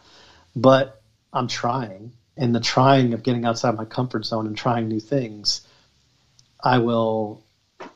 [0.55, 0.96] But
[1.33, 2.13] I'm trying.
[2.35, 5.61] And the trying of getting outside my comfort zone and trying new things,
[6.63, 7.43] I will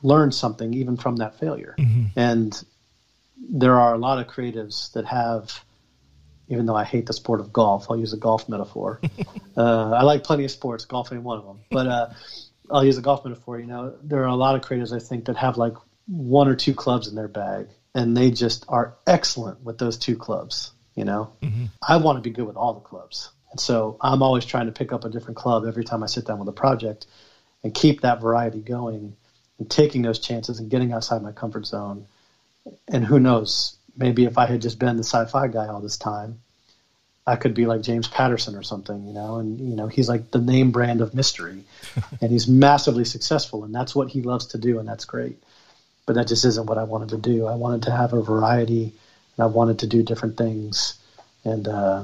[0.02, 1.76] learn something even from that failure.
[2.16, 2.64] And
[3.38, 5.64] there are a lot of creatives that have
[6.52, 7.90] even though I hate the sport of golf.
[7.90, 9.00] I'll use a golf metaphor.
[9.58, 10.84] uh, I like plenty of sports.
[10.84, 11.60] Golf ain't one of them.
[11.72, 12.10] But uh,
[12.70, 13.58] I'll use a golf metaphor.
[13.58, 15.76] You know, there are a lot of creatives I think that have like
[16.08, 20.18] one or two clubs in their bag, and they just are excellent with those two
[20.18, 20.72] clubs.
[21.02, 21.66] You know, mm-hmm.
[21.82, 24.72] I want to be good with all the clubs, and so I'm always trying to
[24.72, 27.08] pick up a different club every time I sit down with a project,
[27.64, 29.16] and keep that variety going,
[29.58, 32.06] and taking those chances and getting outside my comfort zone.
[32.88, 36.42] And who knows, maybe if I had just been the sci-fi guy all this time,
[37.26, 40.30] I could be like James Patterson or something, you know, and you know, he's like
[40.30, 41.64] the name brand of mystery
[42.22, 45.42] and he's massively successful and that's what he loves to do and that's great.
[46.06, 47.48] But that just isn't what I wanted to do.
[47.48, 48.94] I wanted to have a variety
[49.38, 51.00] and I wanted to do different things
[51.44, 52.04] and uh,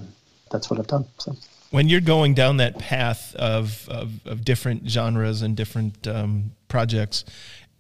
[0.51, 1.05] that's what I've done.
[1.17, 1.35] So
[1.71, 7.25] when you're going down that path of, of, of different genres and different um, projects,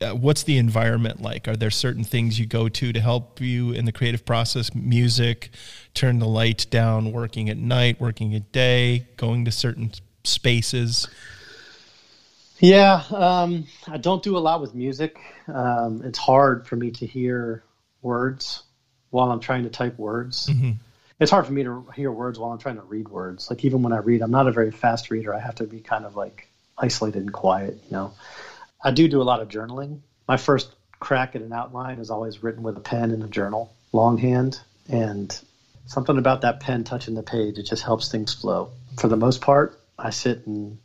[0.01, 1.47] uh, what's the environment like?
[1.47, 4.75] Are there certain things you go to to help you in the creative process?
[4.75, 5.49] Music,
[5.93, 9.91] turn the light down, working at night, working at day, going to certain
[10.23, 11.07] spaces?
[12.59, 15.17] Yeah, um, I don't do a lot with music.
[15.47, 17.63] Um, it's hard for me to hear
[18.01, 18.63] words
[19.09, 20.47] while I'm trying to type words.
[20.47, 20.71] Mm-hmm.
[21.19, 23.49] It's hard for me to hear words while I'm trying to read words.
[23.49, 25.33] Like even when I read, I'm not a very fast reader.
[25.33, 26.47] I have to be kind of like
[26.77, 27.79] isolated and quiet.
[27.85, 28.13] You know,
[28.83, 30.01] I do do a lot of journaling.
[30.27, 30.69] My first
[30.99, 35.37] crack at an outline is always written with a pen in a journal, longhand, and
[35.87, 37.57] something about that pen touching the page.
[37.57, 38.71] It just helps things flow.
[38.99, 40.79] For the most part, I sit in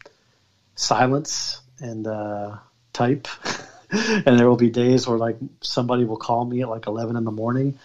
[0.74, 2.56] silence and uh,
[2.92, 3.28] type.
[3.90, 7.24] and there will be days where like somebody will call me at like 11 in
[7.24, 7.78] the morning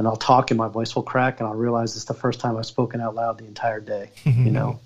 [0.00, 2.56] and I'll talk and my voice will crack and I'll realize it's the first time
[2.56, 4.10] I've spoken out loud the entire day.
[4.24, 4.80] you know,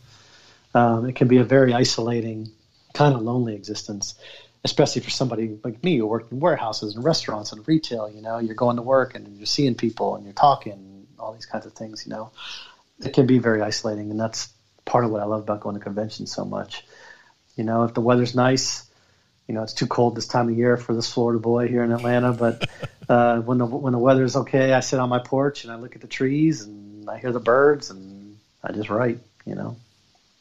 [0.74, 2.50] um, it can be a very isolating,
[2.94, 4.16] kind of lonely existence,
[4.64, 8.10] especially for somebody like me who worked in warehouses and restaurants and retail.
[8.10, 11.32] You know, you're going to work and you're seeing people and you're talking, and all
[11.32, 12.04] these kinds of things.
[12.04, 12.32] You know,
[12.98, 14.48] it can be very isolating, and that's
[14.84, 16.84] part of what I love about going to conventions so much.
[17.54, 18.82] You know, if the weather's nice,
[19.46, 21.92] you know, it's too cold this time of year for this Florida boy here in
[21.92, 22.32] Atlanta.
[22.32, 22.68] But
[23.08, 25.94] uh, when the when the weather's okay, I sit on my porch and I look
[25.94, 29.18] at the trees and I hear the birds and I just write.
[29.44, 29.76] You know.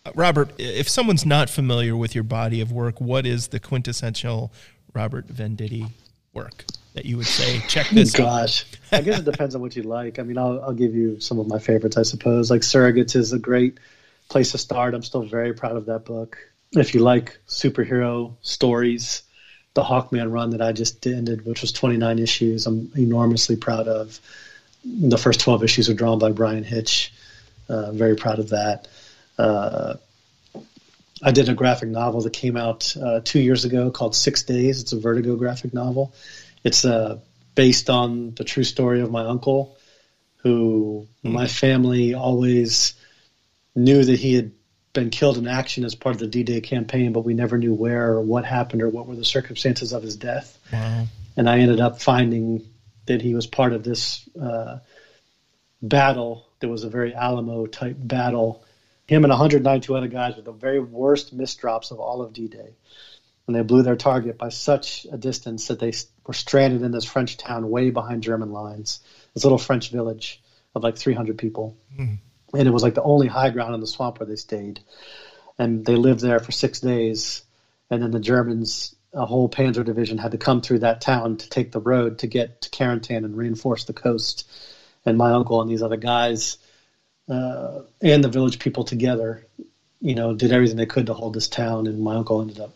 [0.06, 4.52] Uh, Robert, if someone's not familiar with your body of work, what is the quintessential
[4.94, 5.90] Robert Venditti
[6.34, 7.60] work that you would say?
[7.68, 8.12] Check this.
[8.16, 10.20] Gosh, I guess it depends on what you like.
[10.20, 12.50] I mean, I'll, I'll give you some of my favorites, I suppose.
[12.50, 13.80] Like Surrogates is a great
[14.30, 14.94] place to start.
[14.94, 16.38] I'm still very proud of that book
[16.76, 19.24] if you like superhero stories,
[19.74, 24.20] the Hawkman run that I just ended, which was 29 issues, I'm enormously proud of.
[24.84, 27.14] The first 12 issues are drawn by Bryan Hitch.
[27.70, 28.88] Uh, very proud of that.
[29.38, 29.96] Uh,
[31.24, 34.82] I did a graphic novel that came out uh, two years ago called Six Days.
[34.82, 36.14] It's a Vertigo graphic novel.
[36.64, 37.20] It's uh,
[37.56, 39.78] based on the true story of my uncle,
[40.38, 41.34] who mm-hmm.
[41.34, 42.94] my family always
[43.76, 44.52] knew that he had
[44.94, 48.14] been killed in action as part of the D-Day campaign, but we never knew where
[48.14, 50.58] or what happened or what were the circumstances of his death.
[50.72, 51.08] Wow.
[51.36, 52.68] And I ended up finding
[53.08, 54.80] that he was part of this uh,
[55.82, 56.48] battle.
[56.60, 58.64] There was a very Alamo type battle.
[59.08, 62.76] Him and 192 other guys were the very worst misdrops of all of D-Day.
[63.48, 65.92] And they blew their target by such a distance that they
[66.26, 69.02] were stranded in this French town way behind German lines,
[69.34, 70.42] this little French village
[70.76, 71.76] of like 300 people.
[72.00, 72.20] Mm
[72.54, 74.80] and it was like the only high ground in the swamp where they stayed.
[75.58, 77.44] And they lived there for six days,
[77.90, 81.50] and then the Germans, a whole Panzer division, had to come through that town to
[81.50, 84.50] take the road to get to Carentan and reinforce the coast.
[85.06, 86.58] And my uncle and these other guys
[87.30, 89.46] uh, and the village people together,
[90.02, 91.88] you know, did everything they could to hold this town.
[91.88, 92.74] And my uncle ended up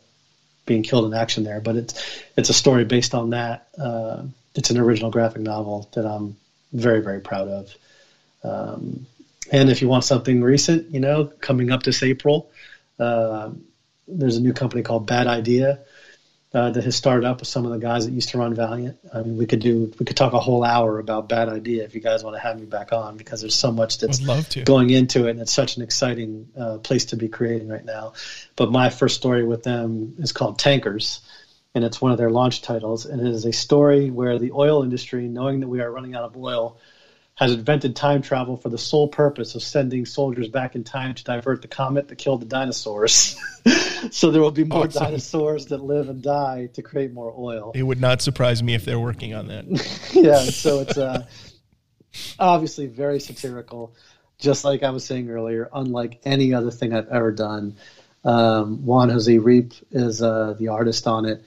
[0.66, 1.60] being killed in action there.
[1.60, 3.68] But it's it's a story based on that.
[3.78, 4.24] Uh,
[4.54, 6.38] it's an original graphic novel that I'm
[6.74, 7.76] very very proud of.
[8.44, 9.08] Um,
[9.52, 12.52] and if you want something recent, you know, coming up this April,
[13.00, 13.52] uh,
[14.08, 15.80] there's a new company called Bad Idea
[16.54, 18.98] uh, that has started up with some of the guys that used to run Valiant.
[19.14, 21.94] I mean, we could do we could talk a whole hour about Bad Idea if
[21.94, 24.20] you guys want to have me back on because there's so much that's
[24.64, 28.14] going into it, and it's such an exciting uh, place to be creating right now.
[28.56, 31.22] But my first story with them is called Tankers.
[31.76, 34.82] And it's one of their launch titles, and it is a story where the oil
[34.82, 36.80] industry, knowing that we are running out of oil,
[37.38, 41.24] has invented time travel for the sole purpose of sending soldiers back in time to
[41.24, 43.38] divert the comet that killed the dinosaurs.
[44.12, 45.04] so there will be more awesome.
[45.04, 47.74] dinosaurs that live and die to create more oil.
[47.76, 49.66] It would not surprise me if they're working on that.
[50.14, 51.28] yeah, so it's uh,
[52.40, 53.94] obviously very satirical,
[54.40, 57.76] just like I was saying earlier, unlike any other thing I've ever done.
[58.26, 61.44] Um, Juan Jose Ryp is uh, the artist on it.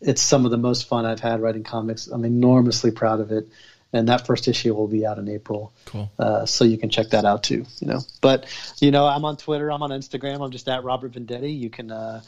[0.00, 2.06] It's some of the most fun I've had writing comics.
[2.06, 3.50] I'm enormously proud of it
[3.92, 5.72] and that first issue will be out in April.
[5.86, 6.10] Cool.
[6.18, 7.66] Uh, so you can check that out too.
[7.80, 8.46] You know, but
[8.80, 11.58] you know, I'm on Twitter, I'm on Instagram, I'm just at Robert Venditti.
[11.58, 12.22] You can, uh,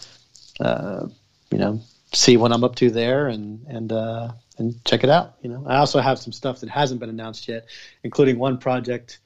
[0.61, 1.07] uh,
[1.51, 1.81] you know,
[2.13, 5.35] see what I'm up to there and and uh, and check it out.
[5.43, 7.67] You know, I also have some stuff that hasn't been announced yet,
[8.03, 9.19] including one project.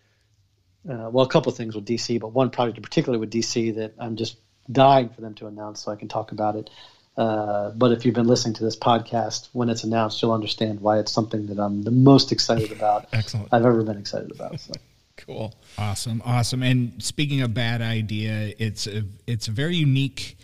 [0.89, 3.75] Uh, well, a couple of things with DC, but one project in particular with DC
[3.75, 4.37] that I'm just
[4.71, 6.71] dying for them to announce so I can talk about it.
[7.17, 10.99] Uh, but if you've been listening to this podcast, when it's announced, you'll understand why
[10.99, 13.07] it's something that I'm the most excited about.
[13.13, 13.49] Excellent.
[13.53, 14.61] I've ever been excited about.
[14.61, 14.75] So.
[15.17, 15.55] cool.
[15.79, 16.21] Awesome.
[16.25, 16.63] Awesome.
[16.63, 20.37] And speaking of bad idea, it's a it's a very unique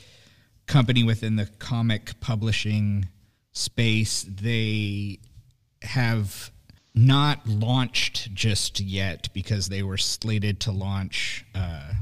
[0.67, 3.09] company within the comic publishing
[3.53, 4.23] space.
[4.23, 5.19] They
[5.83, 6.51] have
[6.95, 11.93] not launched just yet because they were slated to launch uh,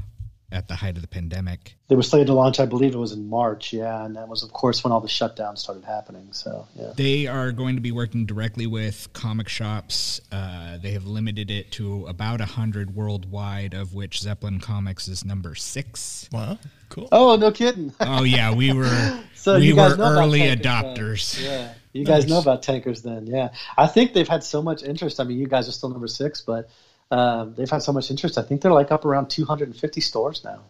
[0.51, 1.75] at the height of the pandemic.
[1.87, 4.43] They were slated to launch, I believe it was in March, yeah, and that was,
[4.43, 6.27] of course, when all the shutdowns started happening.
[6.31, 6.93] So, yeah.
[6.95, 10.21] They are going to be working directly with comic shops.
[10.31, 15.23] Uh, they have limited it to about a 100 worldwide, of which Zeppelin Comics is
[15.25, 16.29] number six.
[16.31, 16.57] Wow,
[16.89, 17.07] cool.
[17.11, 17.93] Oh, no kidding.
[17.99, 21.35] oh, yeah, we were, so we were early adopters.
[21.35, 21.45] Then.
[21.45, 22.23] Yeah, you nice.
[22.23, 23.49] guys know about tankers then, yeah.
[23.77, 25.19] I think they've had so much interest.
[25.19, 26.69] I mean, you guys are still number six, but
[27.11, 28.37] um, they've had so much interest.
[28.37, 30.61] I think they're like up around 250 stores now.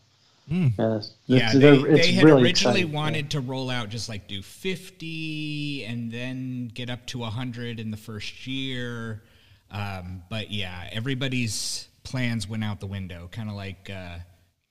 [0.49, 0.77] Mm.
[0.77, 2.91] Uh, yeah, they, they had really originally exciting.
[2.91, 3.39] wanted yeah.
[3.39, 7.97] to roll out just like do 50 and then get up to 100 in the
[7.97, 9.22] first year.
[9.69, 14.18] Um, but yeah, everybody's plans went out the window, kind of like uh,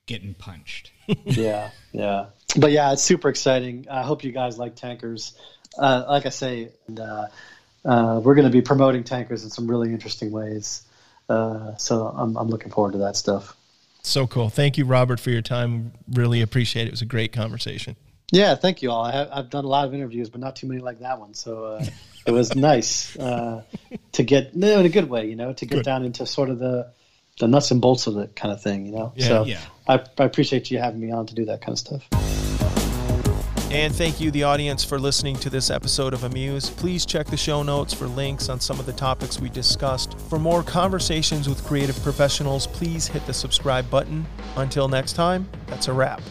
[0.05, 0.91] getting punched.
[1.25, 2.27] yeah, yeah.
[2.57, 3.87] But yeah, it's super exciting.
[3.89, 5.33] I hope you guys like tankers.
[5.77, 7.27] Uh, like I say, and, uh,
[7.85, 10.83] uh, we're going to be promoting tankers in some really interesting ways.
[11.31, 13.55] Uh, so I'm, I'm looking forward to that stuff.
[14.03, 14.49] So cool.
[14.49, 15.93] Thank you, Robert, for your time.
[16.11, 16.87] Really appreciate it.
[16.87, 17.95] It was a great conversation.
[18.31, 19.03] Yeah, thank you all.
[19.03, 21.33] I have, I've done a lot of interviews, but not too many like that one.
[21.33, 21.85] So uh,
[22.25, 23.63] it was nice uh,
[24.13, 25.85] to get, no, in a good way, you know, to get good.
[25.85, 26.91] down into sort of the
[27.39, 29.13] the nuts and bolts of it kind of thing, you know.
[29.15, 29.61] Yeah, so yeah.
[29.87, 32.30] I, I appreciate you having me on to do that kind of stuff.
[33.71, 36.69] And thank you, the audience, for listening to this episode of Amuse.
[36.69, 40.19] Please check the show notes for links on some of the topics we discussed.
[40.27, 44.25] For more conversations with creative professionals, please hit the subscribe button.
[44.57, 46.21] Until next time, that's a wrap.